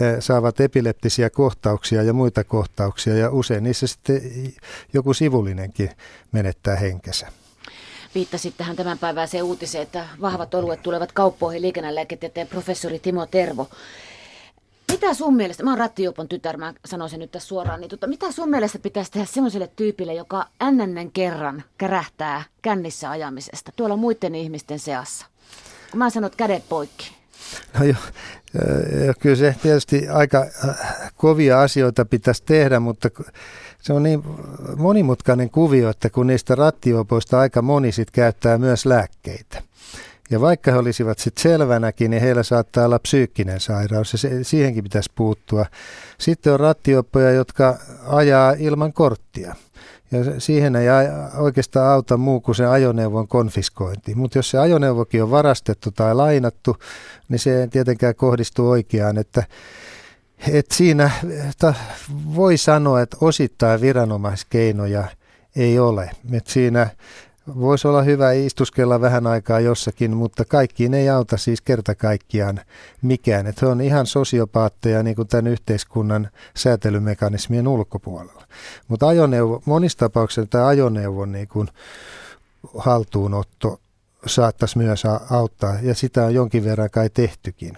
Ne 0.00 0.20
saavat 0.20 0.60
epileptisiä 0.60 1.30
kohtauksia 1.30 2.02
ja 2.02 2.12
muita 2.12 2.44
kohtauksia 2.44 3.16
ja 3.16 3.30
usein 3.30 3.64
niissä 3.64 3.86
sitten 3.86 4.22
joku 4.92 5.14
sivullinenkin 5.14 5.90
menettää 6.32 6.76
henkensä. 6.76 7.26
Viittasit 8.14 8.54
tähän 8.56 8.76
tämän 8.76 8.98
päiväiseen 8.98 9.44
uutiseen, 9.44 9.82
että 9.82 10.06
vahvat 10.20 10.54
oluet 10.54 10.82
tulevat 10.82 11.12
kauppoihin 11.12 11.62
liikennelääketieteen 11.62 12.46
professori 12.46 12.98
Timo 12.98 13.26
Tervo. 13.26 13.68
Mitä 14.92 15.14
sun 15.14 15.36
mielestä, 15.36 15.62
mä 15.62 15.70
oon 15.70 15.78
rattijuopon 15.78 16.28
tytär, 16.28 16.56
mä 16.56 16.74
sanoisin 16.84 17.20
nyt 17.20 17.30
tässä 17.30 17.48
suoraan, 17.48 17.80
niin 17.80 17.88
tota, 17.88 18.06
mitä 18.06 18.32
sun 18.32 18.50
mielestä 18.50 18.78
pitäisi 18.78 19.10
tehdä 19.10 19.26
semmoiselle 19.26 19.70
tyypille, 19.76 20.14
joka 20.14 20.46
ännennen 20.62 21.12
kerran 21.12 21.62
kärähtää 21.78 22.42
kännissä 22.62 23.10
ajamisesta 23.10 23.72
tuolla 23.76 23.96
muiden 23.96 24.34
ihmisten 24.34 24.78
seassa? 24.78 25.26
Kun 25.90 25.98
mä 25.98 26.10
sanon, 26.10 26.26
että 26.26 26.36
kädet 26.36 26.68
poikki. 26.68 27.16
No 27.78 27.84
joo, 27.84 29.14
kyllä 29.18 29.36
se 29.36 29.56
tietysti 29.62 30.08
aika 30.08 30.46
äh, 30.68 31.12
kovia 31.16 31.60
asioita 31.60 32.04
pitäisi 32.04 32.42
tehdä, 32.46 32.80
mutta 32.80 33.10
se 33.80 33.92
on 33.92 34.02
niin 34.02 34.22
monimutkainen 34.76 35.50
kuvio, 35.50 35.90
että 35.90 36.10
kun 36.10 36.26
niistä 36.26 36.54
rattijuopoista 36.54 37.38
aika 37.40 37.62
moni 37.62 37.92
sit 37.92 38.10
käyttää 38.10 38.58
myös 38.58 38.86
lääkkeitä. 38.86 39.62
Ja 40.30 40.40
vaikka 40.40 40.70
he 40.70 40.78
olisivat 40.78 41.18
sitten 41.18 41.42
selvänäkin, 41.42 42.10
niin 42.10 42.22
heillä 42.22 42.42
saattaa 42.42 42.84
olla 42.84 42.98
psyykkinen 42.98 43.60
sairaus 43.60 44.12
ja 44.12 44.18
se, 44.18 44.44
siihenkin 44.44 44.84
pitäisi 44.84 45.12
puuttua. 45.14 45.66
Sitten 46.18 46.52
on 46.52 46.60
rattioppoja, 46.60 47.30
jotka 47.30 47.78
ajaa 48.06 48.54
ilman 48.58 48.92
korttia. 48.92 49.54
Ja 50.12 50.40
siihen 50.40 50.76
ei 50.76 50.86
oikeastaan 51.38 51.92
auta 51.92 52.16
muu 52.16 52.40
kuin 52.40 52.54
se 52.54 52.66
ajoneuvon 52.66 53.28
konfiskointi. 53.28 54.14
Mutta 54.14 54.38
jos 54.38 54.50
se 54.50 54.58
ajoneuvokin 54.58 55.22
on 55.22 55.30
varastettu 55.30 55.90
tai 55.90 56.14
lainattu, 56.14 56.76
niin 57.28 57.38
se 57.38 57.60
ei 57.60 57.68
tietenkään 57.68 58.14
kohdistu 58.14 58.70
oikeaan. 58.70 59.18
Että, 59.18 59.44
että 60.48 60.74
siinä 60.74 61.10
että 61.50 61.74
voi 62.34 62.56
sanoa, 62.56 63.00
että 63.00 63.16
osittain 63.20 63.80
viranomaiskeinoja 63.80 65.04
ei 65.56 65.78
ole. 65.78 66.10
Että 66.32 66.52
siinä 66.52 66.90
Voisi 67.54 67.88
olla 67.88 68.02
hyvä 68.02 68.32
istuskella 68.32 69.00
vähän 69.00 69.26
aikaa 69.26 69.60
jossakin, 69.60 70.16
mutta 70.16 70.44
kaikkiin 70.44 70.94
ei 70.94 71.08
auta 71.08 71.36
siis 71.36 71.60
kerta 71.60 71.94
kaikkiaan 71.94 72.60
mikään. 73.02 73.46
Että 73.46 73.66
he 73.66 73.72
on 73.72 73.80
ihan 73.80 74.06
sosiopaatteja 74.06 75.02
niin 75.02 75.16
kuin 75.16 75.28
tämän 75.28 75.46
yhteiskunnan 75.46 76.28
säätelymekanismien 76.56 77.68
ulkopuolella. 77.68 78.46
Mutta 78.88 79.08
ajoneuvo, 79.08 79.62
monissa 79.64 79.98
tapauksissa 79.98 80.46
tämä 80.46 80.66
ajoneuvon 80.66 81.32
niin 81.32 81.48
kuin 81.48 81.68
haltuunotto 82.78 83.80
saattaisi 84.26 84.78
myös 84.78 85.02
auttaa, 85.30 85.76
ja 85.82 85.94
sitä 85.94 86.24
on 86.24 86.34
jonkin 86.34 86.64
verran 86.64 86.90
kai 86.90 87.10
tehtykin. 87.10 87.72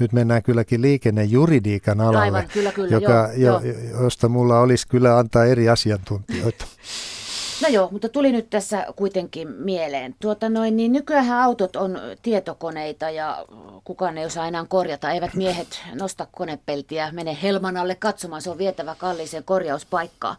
Nyt 0.00 0.12
mennään 0.12 0.42
kylläkin 0.42 0.82
liikennejuridiikan 0.82 2.00
alalle, 2.00 2.18
Aivan, 2.18 2.48
kyllä, 2.52 2.72
kyllä, 2.72 2.88
joka, 2.90 3.30
joo, 3.36 3.60
jo, 3.60 3.72
joo. 3.72 4.02
josta 4.02 4.28
mulla 4.28 4.60
olisi 4.60 4.88
kyllä 4.88 5.18
antaa 5.18 5.44
eri 5.44 5.68
asiantuntijoita. 5.68 6.64
No 7.62 7.68
joo, 7.68 7.88
mutta 7.90 8.08
tuli 8.08 8.32
nyt 8.32 8.50
tässä 8.50 8.86
kuitenkin 8.96 9.48
mieleen. 9.48 10.14
Tuota 10.20 10.48
noin, 10.48 10.76
niin 10.76 10.92
nykyään 10.92 11.30
autot 11.30 11.76
on 11.76 11.98
tietokoneita 12.22 13.10
ja 13.10 13.44
kukaan 13.84 14.18
ei 14.18 14.26
osaa 14.26 14.46
enää 14.46 14.64
korjata. 14.68 15.10
Eivät 15.10 15.34
miehet 15.34 15.82
nosta 15.94 16.26
konepeltiä, 16.32 17.12
mene 17.12 17.38
helman 17.42 17.76
alle 17.76 17.94
katsomaan, 17.94 18.42
se 18.42 18.50
on 18.50 18.58
vietävä 18.58 18.94
kalliiseen 18.94 19.44
korjauspaikkaan. 19.44 20.36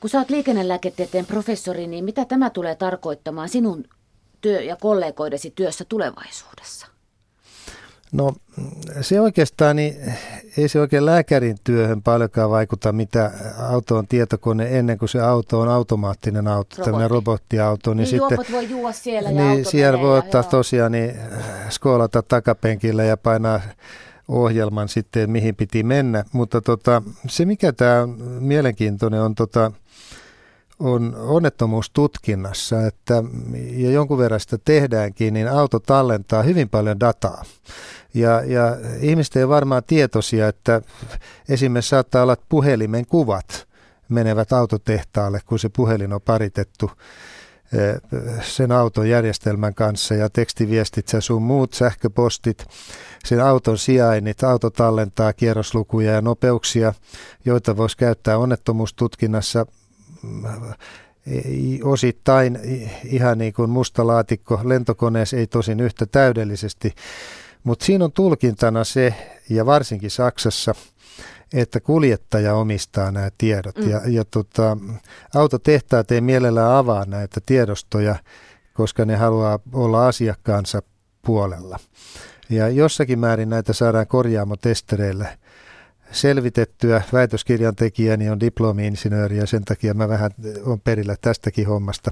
Kun 0.00 0.10
sä 0.10 0.18
oot 0.18 0.30
liikennelääketieteen 0.30 1.26
professori, 1.26 1.86
niin 1.86 2.04
mitä 2.04 2.24
tämä 2.24 2.50
tulee 2.50 2.74
tarkoittamaan 2.74 3.48
sinun 3.48 3.84
työ- 4.40 4.62
ja 4.62 4.76
kollegoidesi 4.76 5.50
työssä 5.50 5.84
tulevaisuudessa? 5.88 6.91
No 8.12 8.32
se 9.00 9.20
oikeastaan, 9.20 9.76
niin 9.76 9.96
ei 10.56 10.68
se 10.68 10.80
oikein 10.80 11.06
lääkärin 11.06 11.56
työhön 11.64 12.02
paljonkaan 12.02 12.50
vaikuta, 12.50 12.92
mitä 12.92 13.30
auto 13.58 13.96
on 13.96 14.06
tietokone 14.06 14.78
ennen 14.78 14.98
kuin 14.98 15.08
se 15.08 15.20
auto 15.20 15.60
on 15.60 15.68
automaattinen 15.68 16.48
auto, 16.48 16.58
Robotti. 16.58 16.84
tämmöinen 16.84 17.10
robottiauto. 17.10 17.90
Niin, 17.94 17.96
niin 17.96 18.06
sitten, 18.06 18.38
voi 18.52 18.70
juua 18.70 18.92
siellä 18.92 19.30
niin 19.30 19.64
siellä 19.64 20.00
voi 20.00 20.18
ottaa 20.18 20.40
joo. 20.40 20.50
tosiaan 20.50 20.92
niin, 20.92 21.14
skoolata 21.68 22.22
takapenkillä 22.22 23.04
ja 23.04 23.16
painaa 23.16 23.60
ohjelman 24.28 24.88
sitten, 24.88 25.30
mihin 25.30 25.56
piti 25.56 25.82
mennä. 25.82 26.24
Mutta 26.32 26.60
tota, 26.60 27.02
se, 27.28 27.44
mikä 27.44 27.72
tämä 27.72 28.02
on 28.02 28.18
mielenkiintoinen, 28.40 29.20
on 29.20 29.34
tota, 29.34 29.72
on 30.82 31.16
onnettomuustutkinnassa, 31.16 32.86
että, 32.86 33.22
ja 33.70 33.90
jonkun 33.90 34.18
verran 34.18 34.40
sitä 34.40 34.58
tehdäänkin, 34.64 35.34
niin 35.34 35.48
auto 35.48 35.80
tallentaa 35.80 36.42
hyvin 36.42 36.68
paljon 36.68 37.00
dataa. 37.00 37.44
Ja, 38.14 38.42
ja 38.44 38.76
ihmiset 39.00 39.36
ei 39.36 39.48
varmaan 39.48 39.82
tietoisia, 39.86 40.48
että 40.48 40.82
esimerkiksi 41.48 41.88
saattaa 41.88 42.22
olla, 42.22 42.32
että 42.32 42.46
puhelimen 42.48 43.06
kuvat 43.06 43.68
menevät 44.08 44.52
autotehtaalle, 44.52 45.40
kun 45.46 45.58
se 45.58 45.68
puhelin 45.68 46.12
on 46.12 46.20
paritettu 46.20 46.90
eh, 47.72 48.20
sen 48.42 48.72
auton 48.72 49.08
järjestelmän 49.08 49.74
kanssa 49.74 50.14
ja 50.14 50.30
tekstiviestit 50.30 51.12
ja 51.12 51.20
sun 51.20 51.42
muut 51.42 51.74
sähköpostit, 51.74 52.66
sen 53.24 53.40
auton 53.40 53.78
sijainnit, 53.78 54.44
auto 54.44 54.70
tallentaa 54.70 55.32
kierroslukuja 55.32 56.12
ja 56.12 56.20
nopeuksia, 56.20 56.94
joita 57.44 57.76
voisi 57.76 57.96
käyttää 57.96 58.38
onnettomuustutkinnassa 58.38 59.66
osittain 61.84 62.58
ihan 63.04 63.38
niin 63.38 63.52
kuin 63.52 63.70
musta 63.70 64.06
laatikko 64.06 64.60
lentokoneessa, 64.64 65.36
ei 65.36 65.46
tosin 65.46 65.80
yhtä 65.80 66.06
täydellisesti, 66.06 66.94
mutta 67.64 67.84
siinä 67.84 68.04
on 68.04 68.12
tulkintana 68.12 68.84
se, 68.84 69.14
ja 69.48 69.66
varsinkin 69.66 70.10
Saksassa, 70.10 70.74
että 71.52 71.80
kuljettaja 71.80 72.54
omistaa 72.54 73.10
nämä 73.10 73.28
tiedot. 73.38 73.78
Mm. 73.78 73.90
Ja, 73.90 74.00
ja 74.06 74.24
tota, 74.24 74.76
autotehtaat 75.34 76.10
ei 76.10 76.20
mielellään 76.20 76.72
avaa 76.72 77.04
näitä 77.04 77.40
tiedostoja, 77.46 78.16
koska 78.74 79.04
ne 79.04 79.16
haluaa 79.16 79.58
olla 79.72 80.08
asiakkaansa 80.08 80.82
puolella. 81.26 81.78
Ja 82.50 82.68
jossakin 82.68 83.18
määrin 83.18 83.50
näitä 83.50 83.72
saadaan 83.72 84.06
korjaamotestereillä 84.06 85.36
selvitettyä. 86.12 87.02
Väitöskirjan 87.12 87.76
tekijäni 87.76 88.30
on 88.30 88.40
diplomi-insinööri 88.40 89.36
ja 89.36 89.46
sen 89.46 89.64
takia 89.64 89.94
mä 89.94 90.08
vähän 90.08 90.30
on 90.64 90.80
perillä 90.80 91.16
tästäkin 91.20 91.66
hommasta. 91.66 92.10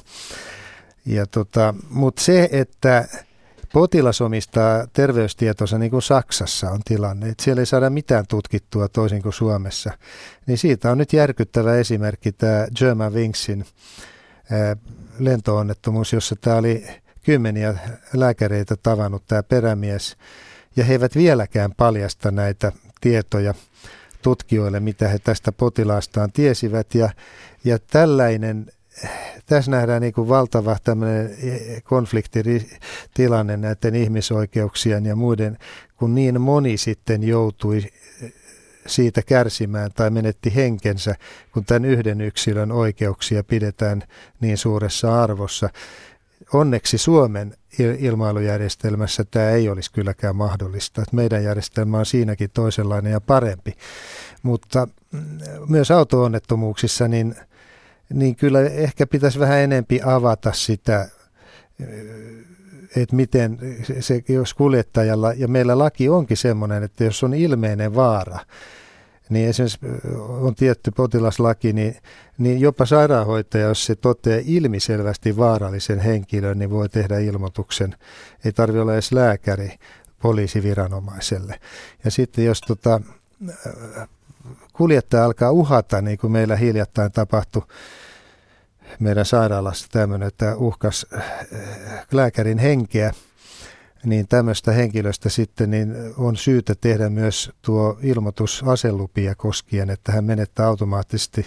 Ja 1.07 1.27
tota, 1.27 1.75
Mutta 1.91 2.23
se, 2.23 2.49
että 2.53 3.09
potilas 3.73 4.21
omistaa 4.21 4.87
terveystietonsa 4.93 5.79
niin 5.79 5.91
kuin 5.91 6.03
Saksassa 6.03 6.71
on 6.71 6.81
tilanne, 6.85 7.29
että 7.29 7.45
siellä 7.45 7.63
ei 7.63 7.67
saada 7.67 7.91
mitään 7.91 8.25
tutkittua 8.29 8.89
toisin 8.89 9.23
kuin 9.23 9.33
Suomessa, 9.33 9.93
niin 10.47 10.59
siitä 10.59 10.91
on 10.91 10.99
nyt 10.99 11.13
järkyttävä 11.13 11.77
esimerkki 11.77 12.33
tämä 12.33 12.67
German 12.77 13.15
Wingsin 13.15 13.65
lentoonnettomuus, 15.19 16.13
jossa 16.13 16.37
tämä 16.41 16.57
oli 16.57 16.87
kymmeniä 17.25 17.75
lääkäreitä 18.15 18.77
tavannut 18.83 19.23
tämä 19.27 19.43
perämies, 19.43 20.17
ja 20.77 20.85
he 20.85 20.93
eivät 20.93 21.17
vieläkään 21.17 21.73
paljasta 21.77 22.31
näitä 22.31 22.73
tietoja 23.01 23.55
tutkijoille, 24.23 24.81
mitä 24.81 25.09
he 25.09 25.19
tästä 25.19 25.53
potilaastaan 25.53 26.33
tiesivät. 26.33 26.95
Ja, 26.95 27.11
ja 27.65 27.79
tällainen, 27.79 28.73
tässä 29.47 29.71
nähdään 29.71 30.03
niin 30.03 30.13
kuin 30.13 30.29
valtava 30.29 30.77
tämmöinen 30.85 31.37
konfliktitilanne 31.85 33.57
näiden 33.57 33.95
ihmisoikeuksien 33.95 35.07
ja 35.07 35.17
muiden, 35.17 35.59
kun 35.97 36.15
niin 36.15 36.41
moni 36.41 36.77
sitten 36.77 37.23
joutui 37.23 37.83
siitä 38.87 39.23
kärsimään 39.23 39.91
tai 39.95 40.11
menetti 40.11 40.55
henkensä, 40.55 41.15
kun 41.53 41.65
tämän 41.65 41.85
yhden 41.85 42.21
yksilön 42.21 42.73
oikeuksia 42.73 43.45
pidetään 43.45 44.03
niin 44.41 44.59
suuressa 44.59 45.23
arvossa. 45.23 45.71
Onneksi 46.53 46.99
Suomen 46.99 47.55
ilmailujärjestelmässä 47.99 49.25
tämä 49.25 49.51
ei 49.51 49.69
olisi 49.69 49.93
kylläkään 49.93 50.37
mahdollista. 50.37 51.03
Meidän 51.13 51.45
järjestelmä 51.45 51.99
on 51.99 52.07
siinäkin 52.07 52.51
toisenlainen 52.55 53.13
ja 53.13 53.21
parempi. 53.21 53.73
Mutta 54.43 54.89
mm, 55.13 55.21
myös 55.69 55.91
auto-onnettomuuksissa, 55.91 57.09
niin, 57.09 57.35
niin 58.15 58.37
kyllä 58.37 58.61
ehkä 58.61 59.07
pitäisi 59.07 59.39
vähän 59.39 59.59
enempi 59.59 60.01
avata 60.05 60.53
sitä, 60.53 61.09
että 62.97 63.17
miten 63.17 63.59
se, 64.01 64.23
jos 64.29 64.55
kuljettajalla, 64.55 65.33
ja 65.33 65.49
meillä 65.49 65.79
laki 65.79 66.09
onkin 66.09 66.37
semmoinen, 66.37 66.83
että 66.83 67.05
jos 67.05 67.23
on 67.23 67.35
ilmeinen 67.35 67.95
vaara, 67.95 68.39
niin 69.31 69.49
esimerkiksi 69.49 69.79
on 70.19 70.55
tietty 70.55 70.91
potilaslaki, 70.91 71.73
niin, 71.73 71.97
niin 72.39 72.61
jopa 72.61 72.87
sairaanhoitaja, 72.87 73.69
jos 73.69 73.87
se 73.87 73.95
toteaa 73.95 74.41
ilmiselvästi 74.45 75.37
vaarallisen 75.37 75.99
henkilön, 75.99 76.59
niin 76.59 76.71
voi 76.71 76.89
tehdä 76.89 77.19
ilmoituksen. 77.19 77.95
Ei 78.45 78.53
tarvitse 78.53 78.81
olla 78.81 78.93
edes 78.93 79.13
lääkäri 79.13 79.79
poliisiviranomaiselle. 80.23 81.61
Ja 82.05 82.11
sitten 82.11 82.45
jos 82.45 82.61
tota, 82.61 83.01
kuljettaja 84.73 85.25
alkaa 85.25 85.51
uhata, 85.51 86.03
niin 86.03 86.19
kuin 86.19 86.33
meillä 86.33 86.57
hiljattain 86.57 87.13
tapahtui 87.13 87.63
meidän 88.99 89.25
sairaalassa 89.25 89.87
tämmöinen, 89.91 90.29
että 90.29 90.57
uhkas 90.57 91.07
lääkärin 92.13 92.59
henkeä, 92.59 93.13
niin 94.05 94.29
tämmöistä 94.29 94.73
henkilöstä 94.73 95.29
sitten 95.29 95.71
niin 95.71 95.95
on 96.19 96.37
syytä 96.37 96.75
tehdä 96.81 97.11
myös 97.11 97.51
tuo 97.63 97.99
ilmoitus 98.03 98.63
aselupia 98.67 99.35
koskien, 99.35 99.91
että 99.91 100.13
hän 100.13 100.25
menettää 100.25 100.67
automaattisesti 100.67 101.47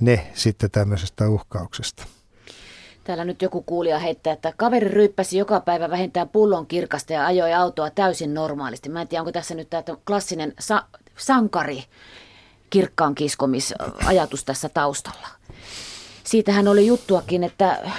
ne 0.00 0.30
sitten 0.34 0.70
tämmöisestä 0.70 1.28
uhkauksesta. 1.28 2.06
Täällä 3.04 3.24
nyt 3.24 3.42
joku 3.42 3.62
kuulija 3.62 3.98
heittää, 3.98 4.32
että 4.32 4.52
kaveri 4.56 4.88
ryyppäsi 4.88 5.38
joka 5.38 5.60
päivä 5.60 5.90
vähintään 5.90 6.28
pullon 6.28 6.66
kirkasta 6.66 7.12
ja 7.12 7.26
ajoi 7.26 7.52
autoa 7.52 7.90
täysin 7.90 8.34
normaalisti. 8.34 8.88
Mä 8.88 9.00
en 9.00 9.08
tiedä, 9.08 9.22
onko 9.22 9.32
tässä 9.32 9.54
nyt 9.54 9.70
tämä 9.70 9.82
klassinen 10.06 10.52
sa- 10.60 10.86
sankari 11.16 11.84
kirkkaan 12.70 13.14
kiskomisajatus 13.14 14.44
tässä 14.44 14.68
taustalla. 14.68 15.28
Siitähän 16.24 16.68
oli 16.68 16.86
juttuakin, 16.86 17.44
että 17.44 17.90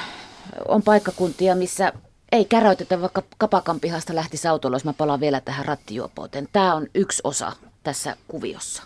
on 0.68 0.84
paikkakuntia, 0.84 1.56
missä 1.56 1.94
ei 2.32 2.46
käräytetä, 2.46 3.02
vaikka 3.02 3.24
kapakan 3.38 3.80
pihasta 3.80 4.16
lähtisi 4.16 4.48
autolla, 4.48 4.76
jos 4.76 4.86
mä 4.86 4.94
palaan 4.94 5.20
vielä 5.20 5.42
tähän 5.42 5.66
rattijuopouteen. 5.66 6.48
Tämä 6.52 6.76
on 6.76 6.88
yksi 6.96 7.22
osa 7.24 7.52
tässä 7.84 8.16
kuviossa. 8.28 8.84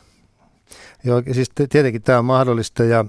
Joo, 1.03 1.23
siis 1.31 1.49
tietenkin 1.69 2.01
tämä 2.01 2.19
on 2.19 2.25
mahdollista 2.25 2.83
ja 2.83 3.05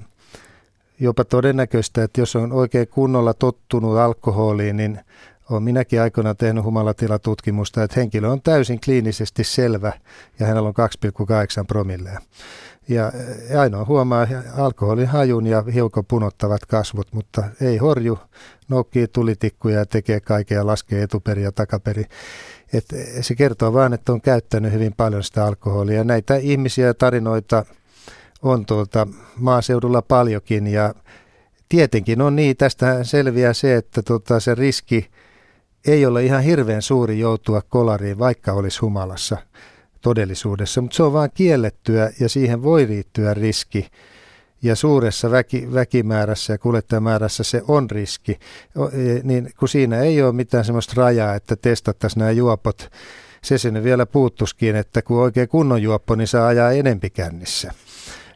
jopa 1.00 1.24
todennäköistä, 1.24 2.04
että 2.04 2.20
jos 2.20 2.36
on 2.36 2.52
oikein 2.52 2.88
kunnolla 2.88 3.34
tottunut 3.34 3.98
alkoholiin, 3.98 4.76
niin 4.76 5.00
olen 5.50 5.62
minäkin 5.62 6.00
aikoinaan 6.00 6.36
tehnyt 6.36 6.64
humalatilatutkimusta, 6.64 7.82
että 7.82 8.00
henkilö 8.00 8.28
on 8.28 8.42
täysin 8.42 8.80
kliinisesti 8.80 9.44
selvä 9.44 9.92
ja 10.38 10.46
hänellä 10.46 10.68
on 10.68 10.74
2,8 11.60 11.64
promilleja. 11.66 12.20
Ja 12.88 13.12
ainoa 13.58 13.84
huomaa 13.84 14.26
alkoholin 14.56 15.06
hajun 15.06 15.46
ja 15.46 15.64
hiukan 15.74 16.04
punottavat 16.04 16.66
kasvot, 16.66 17.12
mutta 17.12 17.42
ei 17.60 17.76
horju, 17.76 18.18
noukkii 18.68 19.08
tulitikkuja 19.08 19.78
ja 19.78 19.86
tekee 19.86 20.20
kaikkea, 20.20 20.66
laskee 20.66 21.02
etuperi 21.02 21.42
ja 21.42 21.52
takaperi. 21.52 22.04
Et 22.72 22.84
se 23.20 23.34
kertoo 23.34 23.72
vain, 23.72 23.92
että 23.92 24.12
on 24.12 24.20
käyttänyt 24.20 24.72
hyvin 24.72 24.94
paljon 24.96 25.24
sitä 25.24 25.44
alkoholia. 25.44 26.04
Näitä 26.04 26.36
ihmisiä 26.36 26.86
ja 26.86 26.94
tarinoita 26.94 27.64
on 28.42 28.66
tuolta 28.66 29.06
maaseudulla 29.36 30.02
paljonkin 30.02 30.66
ja 30.66 30.94
tietenkin 31.68 32.22
on 32.22 32.36
niin, 32.36 32.56
tästä 32.56 33.04
selviää 33.04 33.52
se, 33.52 33.76
että 33.76 34.02
tota, 34.02 34.40
se 34.40 34.54
riski 34.54 35.10
ei 35.86 36.06
ole 36.06 36.24
ihan 36.24 36.42
hirveän 36.42 36.82
suuri 36.82 37.18
joutua 37.18 37.62
kolariin, 37.68 38.18
vaikka 38.18 38.52
olisi 38.52 38.80
humalassa 38.80 39.36
todellisuudessa, 40.00 40.80
mutta 40.80 40.96
se 40.96 41.02
on 41.02 41.12
vain 41.12 41.30
kiellettyä 41.34 42.10
ja 42.20 42.28
siihen 42.28 42.62
voi 42.62 42.88
liittyä 42.88 43.34
riski. 43.34 43.88
Ja 44.62 44.76
suuressa 44.76 45.30
väki, 45.30 45.68
väkimäärässä 45.74 46.52
ja 46.52 46.58
kuljettajamäärässä 46.58 47.42
se 47.44 47.62
on 47.68 47.90
riski, 47.90 48.32
e, 48.32 49.20
niin 49.22 49.50
kun 49.58 49.68
siinä 49.68 50.00
ei 50.00 50.22
ole 50.22 50.32
mitään 50.32 50.64
sellaista 50.64 50.92
rajaa, 50.96 51.34
että 51.34 51.56
testattaisiin 51.56 52.20
nämä 52.20 52.30
juopot, 52.30 52.90
se 53.42 53.58
sinne 53.58 53.84
vielä 53.84 54.06
puuttuskin, 54.06 54.76
että 54.76 55.02
kun 55.02 55.20
oikein 55.20 55.48
kunnon 55.48 55.82
juoppo, 55.82 56.14
niin 56.14 56.28
saa 56.28 56.46
ajaa 56.46 56.72
enempi 56.72 57.10
kännissä. 57.10 57.72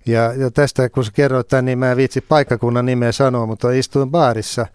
Ja, 0.06 0.32
ja 0.32 0.50
tästä 0.50 0.88
kun 0.88 1.04
sä 1.04 1.12
kerroit 1.14 1.48
tämän, 1.48 1.64
niin 1.64 1.78
mä 1.78 1.90
en 1.90 1.96
viitsi 1.96 2.20
paikkakunnan 2.20 2.86
nimeä 2.86 3.12
sanoa, 3.12 3.46
mutta 3.46 3.70
istuin 3.70 4.10
baarissa 4.10 4.66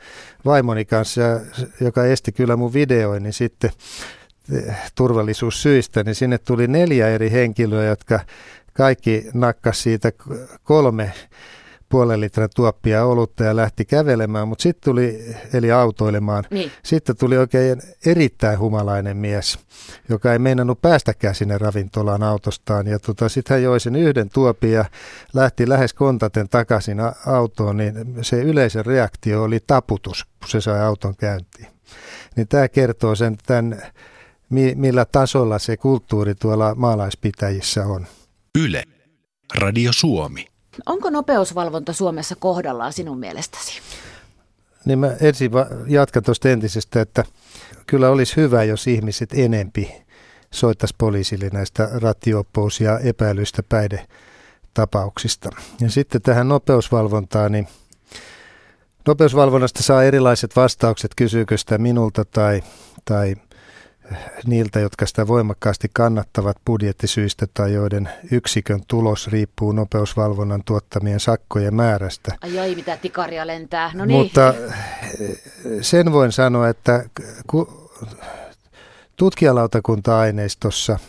vaimoni 0.45 0.85
kanssa, 0.85 1.21
joka 1.81 2.05
esti 2.05 2.31
kyllä 2.31 2.55
mun 2.55 2.73
niin 3.19 3.33
sitten 3.33 3.71
turvallisuussyistä, 4.95 6.03
niin 6.03 6.15
sinne 6.15 6.37
tuli 6.37 6.67
neljä 6.67 7.07
eri 7.07 7.31
henkilöä, 7.31 7.85
jotka 7.85 8.19
kaikki 8.73 9.25
nakkas 9.33 9.83
siitä 9.83 10.11
kolme 10.63 11.11
puolen 11.89 12.21
litran 12.21 12.49
tuoppia 12.55 13.05
olutta 13.05 13.43
ja 13.43 13.55
lähti 13.55 13.85
kävelemään, 13.85 14.47
mutta 14.47 14.63
sitten 14.63 14.91
tuli, 14.91 15.35
eli 15.53 15.71
autoilemaan, 15.71 16.43
Niin. 16.51 16.71
sitten 16.83 17.17
tuli 17.17 17.37
oikein 17.37 17.81
erittäin 18.05 18.59
humalainen 18.59 19.17
mies, 19.17 19.59
joka 20.09 20.33
ei 20.33 20.39
meinannut 20.39 20.81
päästäkään 20.81 21.35
sinne 21.35 21.57
ravintolaan 21.57 22.23
autostaan. 22.23 22.87
Ja 22.87 22.99
tota, 22.99 23.29
sitten 23.29 23.55
hän 23.55 23.63
joi 23.63 23.79
sen 23.79 23.95
yhden 23.95 24.29
tuopin 24.29 24.71
ja 24.71 24.85
lähti 25.33 25.69
lähes 25.69 25.93
kontaten 25.93 26.49
takaisin 26.49 26.97
autoon, 27.25 27.77
niin 27.77 27.93
se 28.21 28.41
yleisen 28.41 28.85
reaktio 28.85 29.43
oli 29.43 29.59
taputus, 29.67 30.25
kun 30.25 30.49
se 30.49 30.61
sai 30.61 30.81
auton 30.81 31.15
käyntiin. 31.15 31.67
Niin 32.35 32.47
tämä 32.47 32.67
kertoo 32.69 33.15
sen, 33.15 33.37
tämän, 33.45 33.81
mi- 34.49 34.75
millä 34.75 35.05
tasolla 35.05 35.59
se 35.59 35.77
kulttuuri 35.77 36.35
tuolla 36.35 36.75
maalaispitäjissä 36.75 37.85
on. 37.85 38.07
Yle. 38.59 38.83
Radio 39.57 39.93
Suomi. 39.93 40.47
Onko 40.85 41.09
nopeusvalvonta 41.09 41.93
Suomessa 41.93 42.35
kohdallaan 42.35 42.93
sinun 42.93 43.19
mielestäsi? 43.19 43.81
Niin 44.85 44.99
mä 44.99 45.11
ensin 45.21 45.51
jatkan 45.87 46.23
tuosta 46.23 46.49
entisestä, 46.49 47.01
että 47.01 47.23
kyllä 47.87 48.09
olisi 48.09 48.35
hyvä, 48.35 48.63
jos 48.63 48.87
ihmiset 48.87 49.29
enempi 49.33 50.05
soittaisi 50.51 50.95
poliisille 50.97 51.49
näistä 51.53 51.89
rattiopous- 51.93 52.81
ja 52.81 52.99
epäilyistä 52.99 53.63
päihdetapauksista. 53.69 55.49
Ja 55.81 55.89
sitten 55.89 56.21
tähän 56.21 56.47
nopeusvalvontaan, 56.47 57.51
niin 57.51 57.67
nopeusvalvonnasta 59.07 59.83
saa 59.83 60.03
erilaiset 60.03 60.55
vastaukset, 60.55 61.11
kysyykö 61.15 61.57
sitä 61.57 61.77
minulta 61.77 62.25
tai, 62.25 62.63
tai 63.05 63.35
niiltä, 64.45 64.79
jotka 64.79 65.05
sitä 65.05 65.27
voimakkaasti 65.27 65.87
kannattavat 65.93 66.57
budjettisyistä 66.65 67.47
tai 67.53 67.73
joiden 67.73 68.09
yksikön 68.31 68.81
tulos 68.87 69.27
riippuu 69.27 69.71
nopeusvalvonnan 69.71 70.63
tuottamien 70.65 71.19
sakkojen 71.19 71.75
määrästä. 71.75 72.35
Ai 72.41 72.59
ai, 72.59 72.75
mitä 72.75 72.97
tikaria 72.97 73.47
lentää. 73.47 73.91
No 73.93 74.05
niin. 74.05 74.19
Mutta 74.19 74.53
eh, 75.19 75.37
sen 75.81 76.11
voin 76.11 76.31
sanoa, 76.31 76.69
että 76.69 77.03
ku, 77.47 77.89
tutkijalautakunta-aineistossa 79.15 80.99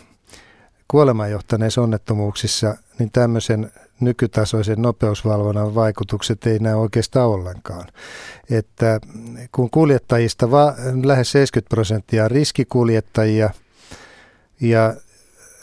kuolemaan 0.87 1.31
johtaneissa 1.31 1.81
onnettomuuksissa, 1.81 2.77
niin 2.99 3.11
tämmöisen 3.11 3.71
nykytasoisen 3.99 4.81
nopeusvalvonnan 4.81 5.75
vaikutukset 5.75 6.45
ei 6.45 6.59
näy 6.59 6.73
oikeastaan 6.73 7.29
ollenkaan. 7.29 7.87
Että 8.49 8.99
kun 9.51 9.69
kuljettajista 9.69 10.51
va- 10.51 10.75
lähes 11.03 11.31
70 11.31 11.69
prosenttia 11.69 12.23
on 12.23 12.31
riskikuljettajia 12.31 13.49
ja 14.61 14.93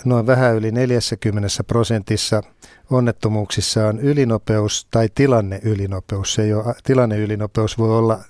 noin 0.04 0.26
vähän 0.26 0.54
yli 0.54 0.72
40 0.72 1.48
prosentissa 1.66 2.42
onnettomuuksissa 2.90 3.86
on 3.86 4.00
ylinopeus 4.00 4.86
tai 4.90 5.08
tilanne 5.14 5.60
ylinopeus. 5.62 6.34
Se 6.34 6.42
ei 6.42 6.54
ole, 6.54 6.74
tilanne 6.84 7.18
ylinopeus 7.18 7.78
voi 7.78 7.98
olla 7.98 8.20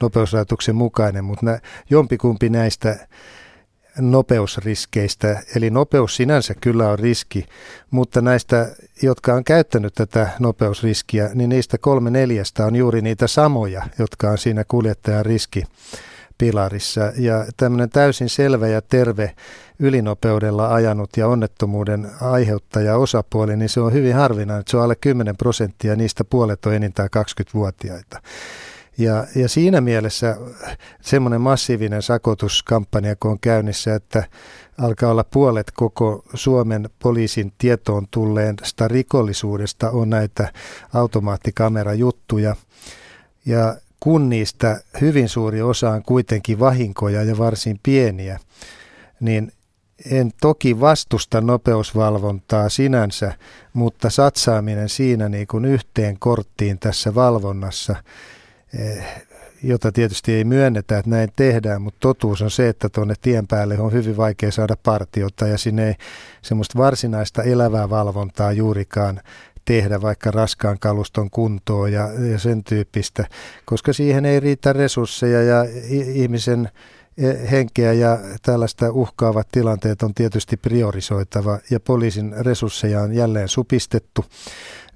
nopeusrajoituksen 0.00 0.76
mukainen, 0.76 1.24
mutta 1.24 1.46
nä, 1.46 1.60
jompikumpi 1.90 2.50
näistä 2.50 3.08
nopeusriskeistä, 3.98 5.42
eli 5.56 5.70
nopeus 5.70 6.16
sinänsä 6.16 6.54
kyllä 6.60 6.88
on 6.88 6.98
riski, 6.98 7.46
mutta 7.90 8.20
näistä, 8.20 8.68
jotka 9.02 9.34
on 9.34 9.44
käyttänyt 9.44 9.94
tätä 9.94 10.28
nopeusriskiä, 10.38 11.30
niin 11.34 11.48
niistä 11.48 11.78
kolme 11.78 12.10
neljästä 12.10 12.66
on 12.66 12.76
juuri 12.76 13.02
niitä 13.02 13.26
samoja, 13.26 13.82
jotka 13.98 14.30
on 14.30 14.38
siinä 14.38 14.64
kuljettajan 14.68 15.26
riski 15.26 15.64
pilarissa. 16.38 17.12
Ja 17.16 17.46
tämmöinen 17.56 17.90
täysin 17.90 18.28
selvä 18.28 18.68
ja 18.68 18.82
terve 18.82 19.34
ylinopeudella 19.78 20.74
ajanut 20.74 21.10
ja 21.16 21.28
onnettomuuden 21.28 22.10
aiheuttaja 22.20 22.96
osapuoli, 22.96 23.56
niin 23.56 23.68
se 23.68 23.80
on 23.80 23.92
hyvin 23.92 24.14
harvinainen, 24.14 24.60
että 24.60 24.70
se 24.70 24.76
on 24.76 24.82
alle 24.82 24.96
10 24.96 25.36
prosenttia, 25.36 25.96
niistä 25.96 26.24
puolet 26.24 26.66
on 26.66 26.74
enintään 26.74 27.08
20-vuotiaita. 27.16 28.22
Ja, 28.98 29.26
ja 29.34 29.48
siinä 29.48 29.80
mielessä 29.80 30.36
semmoinen 31.00 31.40
massiivinen 31.40 32.02
sakotuskampanja, 32.02 33.16
kun 33.20 33.30
on 33.30 33.40
käynnissä, 33.40 33.94
että 33.94 34.24
alkaa 34.78 35.10
olla 35.10 35.24
puolet 35.24 35.70
koko 35.70 36.24
Suomen 36.34 36.90
poliisin 36.98 37.52
tietoon 37.58 38.06
tulleesta 38.10 38.88
rikollisuudesta 38.88 39.90
on 39.90 40.10
näitä 40.10 40.52
automaattikamerajuttuja. 40.94 42.56
Ja 43.46 43.76
kun 44.00 44.28
niistä 44.28 44.80
hyvin 45.00 45.28
suuri 45.28 45.62
osa 45.62 45.90
on 45.90 46.02
kuitenkin 46.02 46.58
vahinkoja 46.58 47.22
ja 47.22 47.38
varsin 47.38 47.80
pieniä, 47.82 48.40
niin 49.20 49.52
en 50.10 50.32
toki 50.40 50.80
vastusta 50.80 51.40
nopeusvalvontaa 51.40 52.68
sinänsä, 52.68 53.32
mutta 53.72 54.10
satsaaminen 54.10 54.88
siinä 54.88 55.28
niin 55.28 55.46
kuin 55.46 55.64
yhteen 55.64 56.18
korttiin 56.18 56.78
tässä 56.78 57.14
valvonnassa, 57.14 57.96
jota 59.62 59.92
tietysti 59.92 60.32
ei 60.32 60.44
myönnetä, 60.44 60.98
että 60.98 61.10
näin 61.10 61.32
tehdään, 61.36 61.82
mutta 61.82 62.00
totuus 62.00 62.42
on 62.42 62.50
se, 62.50 62.68
että 62.68 62.88
tuonne 62.88 63.14
tien 63.22 63.46
päälle 63.46 63.78
on 63.78 63.92
hyvin 63.92 64.16
vaikea 64.16 64.52
saada 64.52 64.76
partiota 64.82 65.46
ja 65.46 65.58
sinne 65.58 65.88
ei 65.88 65.94
semmoista 66.42 66.78
varsinaista 66.78 67.42
elävää 67.42 67.90
valvontaa 67.90 68.52
juurikaan 68.52 69.20
tehdä 69.64 70.02
vaikka 70.02 70.30
raskaan 70.30 70.78
kaluston 70.78 71.30
kuntoon 71.30 71.92
ja, 71.92 72.08
ja 72.30 72.38
sen 72.38 72.64
tyyppistä, 72.64 73.26
koska 73.64 73.92
siihen 73.92 74.24
ei 74.24 74.40
riitä 74.40 74.72
resursseja 74.72 75.42
ja 75.42 75.64
ihmisen 76.14 76.68
henkeä 77.50 77.92
ja 77.92 78.18
tällaista 78.42 78.92
uhkaavat 78.92 79.48
tilanteet 79.52 80.02
on 80.02 80.14
tietysti 80.14 80.56
priorisoitava 80.56 81.58
ja 81.70 81.80
poliisin 81.80 82.34
resursseja 82.38 83.00
on 83.00 83.12
jälleen 83.12 83.48
supistettu, 83.48 84.24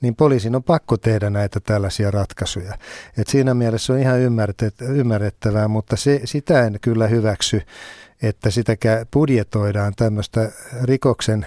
niin 0.00 0.16
poliisin 0.16 0.56
on 0.56 0.62
pakko 0.62 0.96
tehdä 0.96 1.30
näitä 1.30 1.60
tällaisia 1.60 2.10
ratkaisuja. 2.10 2.74
Et 3.18 3.26
siinä 3.26 3.54
mielessä 3.54 3.92
on 3.92 3.98
ihan 3.98 4.18
ymmärrettävää, 4.80 5.68
mutta 5.68 5.96
se, 5.96 6.20
sitä 6.24 6.66
en 6.66 6.78
kyllä 6.80 7.06
hyväksy, 7.06 7.62
että 8.22 8.50
sitä 8.50 8.76
budjetoidaan 9.12 9.92
tämmöistä 9.96 10.52
rikoksen 10.82 11.46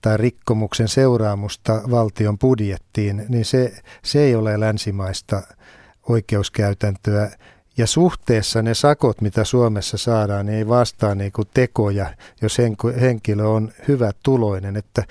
tai 0.00 0.16
rikkomuksen 0.16 0.88
seuraamusta 0.88 1.82
valtion 1.90 2.38
budjettiin, 2.38 3.24
niin 3.28 3.44
se, 3.44 3.74
se 4.02 4.20
ei 4.20 4.34
ole 4.34 4.60
länsimaista 4.60 5.42
oikeuskäytäntöä. 6.08 7.30
Ja 7.78 7.86
suhteessa 7.86 8.62
ne 8.62 8.74
sakot, 8.74 9.20
mitä 9.20 9.44
Suomessa 9.44 9.96
saadaan, 9.96 10.46
niin 10.46 10.58
ei 10.58 10.68
vastaa 10.68 11.14
niin 11.14 11.32
kuin 11.32 11.48
tekoja, 11.54 12.14
jos 12.42 12.58
henkilö 13.00 13.44
on 13.44 13.72
hyvä 13.88 14.10
tuloinen. 14.22 14.76
Että 14.76 15.04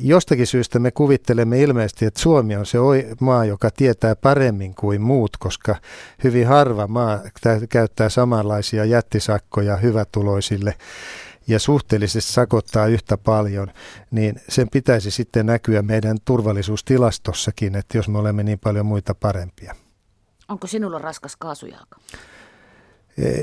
jostakin 0.00 0.46
syystä 0.46 0.78
me 0.78 0.90
kuvittelemme 0.90 1.60
ilmeisesti, 1.60 2.04
että 2.04 2.20
Suomi 2.20 2.56
on 2.56 2.66
se 2.66 2.78
maa, 3.20 3.44
joka 3.44 3.70
tietää 3.70 4.16
paremmin 4.16 4.74
kuin 4.74 5.02
muut, 5.02 5.36
koska 5.36 5.76
hyvin 6.24 6.46
harva 6.46 6.86
maa 6.86 7.20
käyttää 7.68 8.08
samanlaisia 8.08 8.84
jättisakkoja 8.84 9.76
hyvätuloisille 9.76 10.74
ja 11.46 11.58
suhteellisesti 11.58 12.32
sakottaa 12.32 12.86
yhtä 12.86 13.16
paljon, 13.16 13.72
niin 14.10 14.40
sen 14.48 14.68
pitäisi 14.72 15.10
sitten 15.10 15.46
näkyä 15.46 15.82
meidän 15.82 16.16
turvallisuustilastossakin, 16.24 17.76
että 17.76 17.98
jos 17.98 18.08
me 18.08 18.18
olemme 18.18 18.42
niin 18.42 18.58
paljon 18.58 18.86
muita 18.86 19.14
parempia. 19.14 19.74
Onko 20.48 20.66
sinulla 20.66 20.98
raskas 20.98 21.36
kaasujalka? 21.36 21.96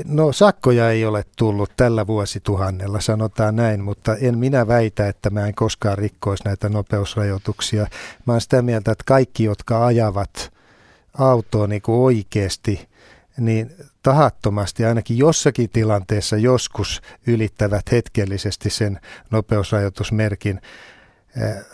No 0.04 0.32
sakkoja 0.32 0.90
ei 0.90 1.04
ole 1.04 1.24
tullut 1.36 1.70
tällä 1.76 2.06
vuosituhannella, 2.06 3.00
sanotaan 3.00 3.56
näin, 3.56 3.80
mutta 3.80 4.16
en 4.16 4.38
minä 4.38 4.66
väitä, 4.66 5.08
että 5.08 5.30
mä 5.30 5.46
en 5.46 5.54
koskaan 5.54 5.98
rikkoisi 5.98 6.44
näitä 6.44 6.68
nopeusrajoituksia. 6.68 7.86
Mä 8.26 8.32
oon 8.32 8.40
sitä 8.40 8.62
mieltä, 8.62 8.92
että 8.92 9.04
kaikki, 9.06 9.44
jotka 9.44 9.86
ajavat 9.86 10.52
autoa 11.18 11.66
niin 11.66 11.82
kuin 11.82 11.98
oikeasti, 11.98 12.88
niin 13.38 13.70
tahattomasti 14.02 14.84
ainakin 14.84 15.18
jossakin 15.18 15.70
tilanteessa 15.70 16.36
joskus 16.36 17.02
ylittävät 17.26 17.92
hetkellisesti 17.92 18.70
sen 18.70 19.00
nopeusrajoitusmerkin 19.30 20.60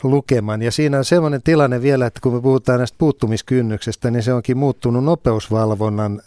lukeman. 0.02 0.62
Ja 0.62 0.72
siinä 0.72 0.98
on 0.98 1.04
sellainen 1.04 1.42
tilanne 1.42 1.82
vielä, 1.82 2.06
että 2.06 2.20
kun 2.22 2.34
me 2.34 2.40
puhutaan 2.40 2.78
näistä 2.78 2.98
puuttumiskynnyksestä, 2.98 4.10
niin 4.10 4.22
se 4.22 4.32
onkin 4.32 4.58
muuttunut 4.58 5.04
nopeusvalvonnan 5.04 6.22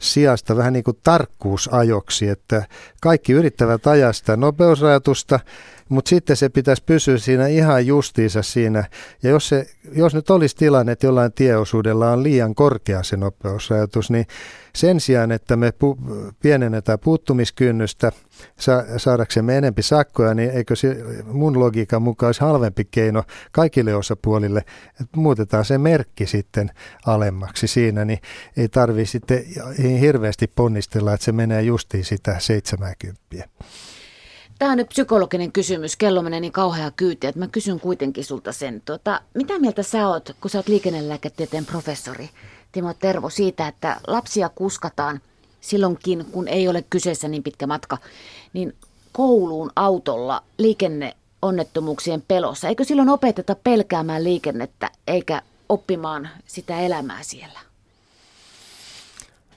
sijasta 0.00 0.56
vähän 0.56 0.72
niin 0.72 0.84
kuin 0.84 0.98
tarkkuusajoksi, 1.02 2.28
että 2.28 2.66
kaikki 3.00 3.32
yrittävät 3.32 3.86
ajaa 3.86 4.12
sitä 4.12 4.36
nopeusrajoitusta, 4.36 5.40
mutta 5.88 6.08
sitten 6.08 6.36
se 6.36 6.48
pitäisi 6.48 6.82
pysyä 6.86 7.18
siinä 7.18 7.46
ihan 7.46 7.86
justiinsa 7.86 8.42
siinä. 8.42 8.84
Ja 9.22 9.30
jos, 9.30 9.48
se, 9.48 9.66
jos 9.92 10.14
nyt 10.14 10.30
olisi 10.30 10.56
tilanne, 10.56 10.92
että 10.92 11.06
jollain 11.06 11.32
tieosuudella 11.32 12.10
on 12.10 12.22
liian 12.22 12.54
korkea 12.54 13.02
se 13.02 13.16
nopeusrajoitus, 13.16 14.10
niin 14.10 14.26
sen 14.74 15.00
sijaan, 15.00 15.32
että 15.32 15.56
me 15.56 15.72
pu- 15.84 16.32
pienennetään 16.42 16.98
puuttumiskynnystä 16.98 18.12
sa- 18.58 18.84
saadaksemme 18.96 19.58
enempi 19.58 19.82
sakkoja, 19.82 20.34
niin 20.34 20.50
eikö 20.50 20.76
se 20.76 20.96
mun 21.24 21.60
logiikan 21.60 22.02
mukaan 22.02 22.28
olisi 22.28 22.40
halvempi 22.40 22.84
keino 22.84 23.22
kaikille 23.52 23.94
osapuolille, 23.94 24.64
että 25.00 25.16
muutetaan 25.16 25.64
se 25.64 25.78
merkki 25.78 26.26
sitten 26.26 26.70
alemmaksi 27.06 27.66
siinä, 27.66 28.04
niin 28.04 28.18
ei 28.56 28.68
tarvitse 28.68 29.12
sitten 29.12 29.44
hirveästi 30.00 30.46
ponnistella, 30.56 31.14
että 31.14 31.24
se 31.24 31.32
menee 31.32 31.62
justiin 31.62 32.04
sitä 32.04 32.36
70. 32.38 33.48
Tämä 34.58 34.72
on 34.72 34.78
nyt 34.78 34.88
psykologinen 34.88 35.52
kysymys. 35.52 35.96
Kello 35.96 36.22
menee 36.22 36.40
niin 36.40 36.52
kauhea 36.52 36.90
kyyti, 36.90 37.26
että 37.26 37.38
mä 37.38 37.48
kysyn 37.48 37.80
kuitenkin 37.80 38.24
sulta 38.24 38.52
sen. 38.52 38.82
Tuota, 38.84 39.20
mitä 39.34 39.58
mieltä 39.58 39.82
sä 39.82 40.08
oot, 40.08 40.36
kun 40.40 40.50
sä 40.50 40.58
oot 40.58 40.68
liikennelääketieteen 40.68 41.66
professori, 41.66 42.30
Timo 42.72 42.94
Tervo, 42.94 43.30
siitä, 43.30 43.68
että 43.68 44.00
lapsia 44.06 44.48
kuskataan 44.48 45.20
silloinkin, 45.60 46.24
kun 46.32 46.48
ei 46.48 46.68
ole 46.68 46.84
kyseessä 46.90 47.28
niin 47.28 47.42
pitkä 47.42 47.66
matka, 47.66 47.98
niin 48.52 48.76
kouluun 49.12 49.70
autolla 49.76 50.42
liikenneonnettomuuksien 50.58 52.22
pelossa. 52.28 52.68
Eikö 52.68 52.84
silloin 52.84 53.08
opeteta 53.08 53.56
pelkäämään 53.64 54.24
liikennettä 54.24 54.90
eikä 55.06 55.42
oppimaan 55.68 56.28
sitä 56.46 56.80
elämää 56.80 57.22
siellä? 57.22 57.67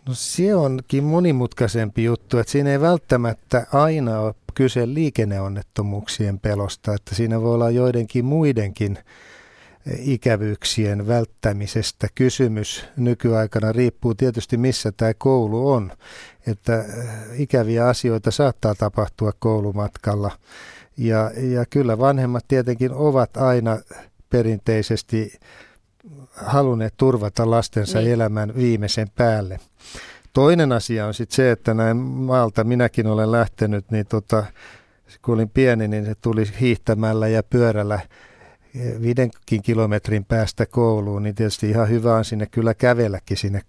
No 0.07 0.13
se 0.13 0.55
onkin 0.55 1.03
monimutkaisempi 1.03 2.03
juttu, 2.03 2.37
että 2.37 2.51
siinä 2.51 2.71
ei 2.71 2.81
välttämättä 2.81 3.67
aina 3.73 4.19
ole 4.19 4.35
kyse 4.53 4.93
liikenneonnettomuuksien 4.93 6.39
pelosta, 6.39 6.93
että 6.93 7.15
siinä 7.15 7.41
voi 7.41 7.53
olla 7.53 7.69
joidenkin 7.69 8.25
muidenkin 8.25 8.97
ikävyyksien 9.99 11.07
välttämisestä 11.07 12.07
kysymys 12.15 12.85
nykyaikana 12.97 13.71
riippuu 13.71 14.15
tietysti 14.15 14.57
missä 14.57 14.91
tämä 14.91 15.13
koulu 15.13 15.71
on, 15.71 15.91
että 16.47 16.85
ikäviä 17.33 17.87
asioita 17.87 18.31
saattaa 18.31 18.75
tapahtua 18.75 19.31
koulumatkalla. 19.39 20.31
Ja, 20.97 21.31
ja 21.35 21.65
kyllä 21.69 21.99
vanhemmat 21.99 22.45
tietenkin 22.47 22.93
ovat 22.93 23.37
aina 23.37 23.77
perinteisesti 24.29 25.39
halunneet 26.35 26.93
turvata 26.97 27.49
lastensa 27.49 27.99
niin. 27.99 28.11
elämän 28.11 28.55
viimeisen 28.55 29.07
päälle. 29.15 29.59
Toinen 30.33 30.71
asia 30.71 31.05
on 31.05 31.13
sitten 31.13 31.35
se, 31.35 31.51
että 31.51 31.73
näin 31.73 31.97
maalta 31.97 32.63
minäkin 32.63 33.07
olen 33.07 33.31
lähtenyt, 33.31 33.91
niin 33.91 34.05
tota, 34.05 34.43
kun 35.21 35.33
olin 35.33 35.49
pieni, 35.49 35.87
niin 35.87 36.05
se 36.05 36.15
tuli 36.21 36.43
hiihtämällä 36.59 37.27
ja 37.27 37.43
pyörällä 37.43 37.99
viidenkin 39.01 39.61
kilometrin 39.61 40.25
päästä 40.25 40.65
kouluun, 40.65 41.23
niin 41.23 41.35
tietysti 41.35 41.69
ihan 41.69 41.89
hyvä 41.89 42.15
on 42.15 42.25
sinne 42.25 42.45
kyllä 42.45 42.73
kävelläkin 42.73 43.37
sinne 43.37 43.61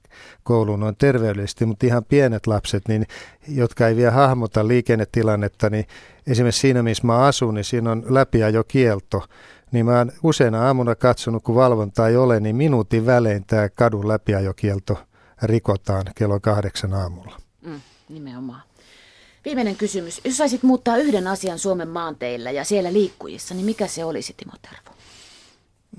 kouluun 0.42 0.80
noin 0.80 0.96
terveellisesti, 0.96 1.66
mutta 1.66 1.86
ihan 1.86 2.04
pienet 2.04 2.46
lapset, 2.46 2.88
niin, 2.88 3.06
jotka 3.48 3.88
ei 3.88 3.96
vielä 3.96 4.10
hahmota 4.10 4.68
liikennetilannetta, 4.68 5.70
niin 5.70 5.86
esimerkiksi 6.26 6.60
siinä, 6.60 6.82
missä 6.82 7.06
mä 7.06 7.18
asun, 7.18 7.54
niin 7.54 7.64
siinä 7.64 7.90
on 7.90 8.04
läpiajokielto, 8.08 9.24
niin 9.72 9.86
mä 9.86 9.98
oon 9.98 10.12
useina 10.22 10.66
aamuna 10.66 10.94
katsonut, 10.94 11.42
kun 11.42 11.54
valvontaa 11.54 12.08
ei 12.08 12.16
ole, 12.16 12.40
niin 12.40 12.56
minuutin 12.56 13.06
välein 13.06 13.44
tämä 13.46 13.68
kadun 13.68 14.08
läpiajokielto 14.08 14.98
rikotaan 15.42 16.04
kello 16.14 16.40
kahdeksan 16.40 16.94
aamulla. 16.94 17.36
Mm, 17.62 17.80
nimenomaan. 18.08 18.62
Viimeinen 19.44 19.76
kysymys. 19.76 20.20
Jos 20.24 20.36
saisit 20.36 20.62
muuttaa 20.62 20.96
yhden 20.96 21.26
asian 21.26 21.58
Suomen 21.58 21.88
maanteillä 21.88 22.50
ja 22.50 22.64
siellä 22.64 22.92
liikkujissa, 22.92 23.54
niin 23.54 23.66
mikä 23.66 23.86
se 23.86 24.04
olisi, 24.04 24.34
Timo 24.36 24.52
Tervo? 24.62 24.96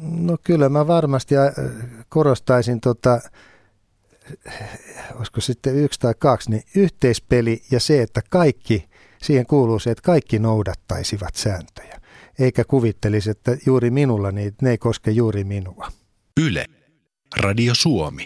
No 0.02 0.38
kyllä 0.44 0.70
mä 0.70 0.88
varmasti 0.88 1.38
äh, 1.38 1.54
korostaisin 2.10 2.82
tota, 2.82 3.22
olisiko 5.16 5.42
sitten 5.42 5.76
yksi 5.76 6.00
tai 6.00 6.14
kaksi, 6.20 6.50
niin 6.50 6.64
yhteispeli 6.76 7.64
ja 7.72 7.80
se, 7.80 8.02
että 8.02 8.22
kaikki, 8.30 8.90
siihen 9.22 9.46
kuuluu 9.46 9.80
se, 9.80 9.92
että 9.92 10.02
kaikki 10.02 10.40
noudattaisivat 10.40 11.36
sääntöjä. 11.36 12.03
Eikä 12.40 12.64
kuvittelisi, 12.64 13.30
että 13.30 13.58
juuri 13.66 13.92
minulla, 13.92 14.32
niin 14.32 14.54
ne 14.62 14.70
ei 14.70 14.78
koske 14.78 15.12
juuri 15.12 15.44
minua. 15.44 15.88
Yle. 16.42 16.66
Radio 17.38 17.76
Suomi. 17.76 18.22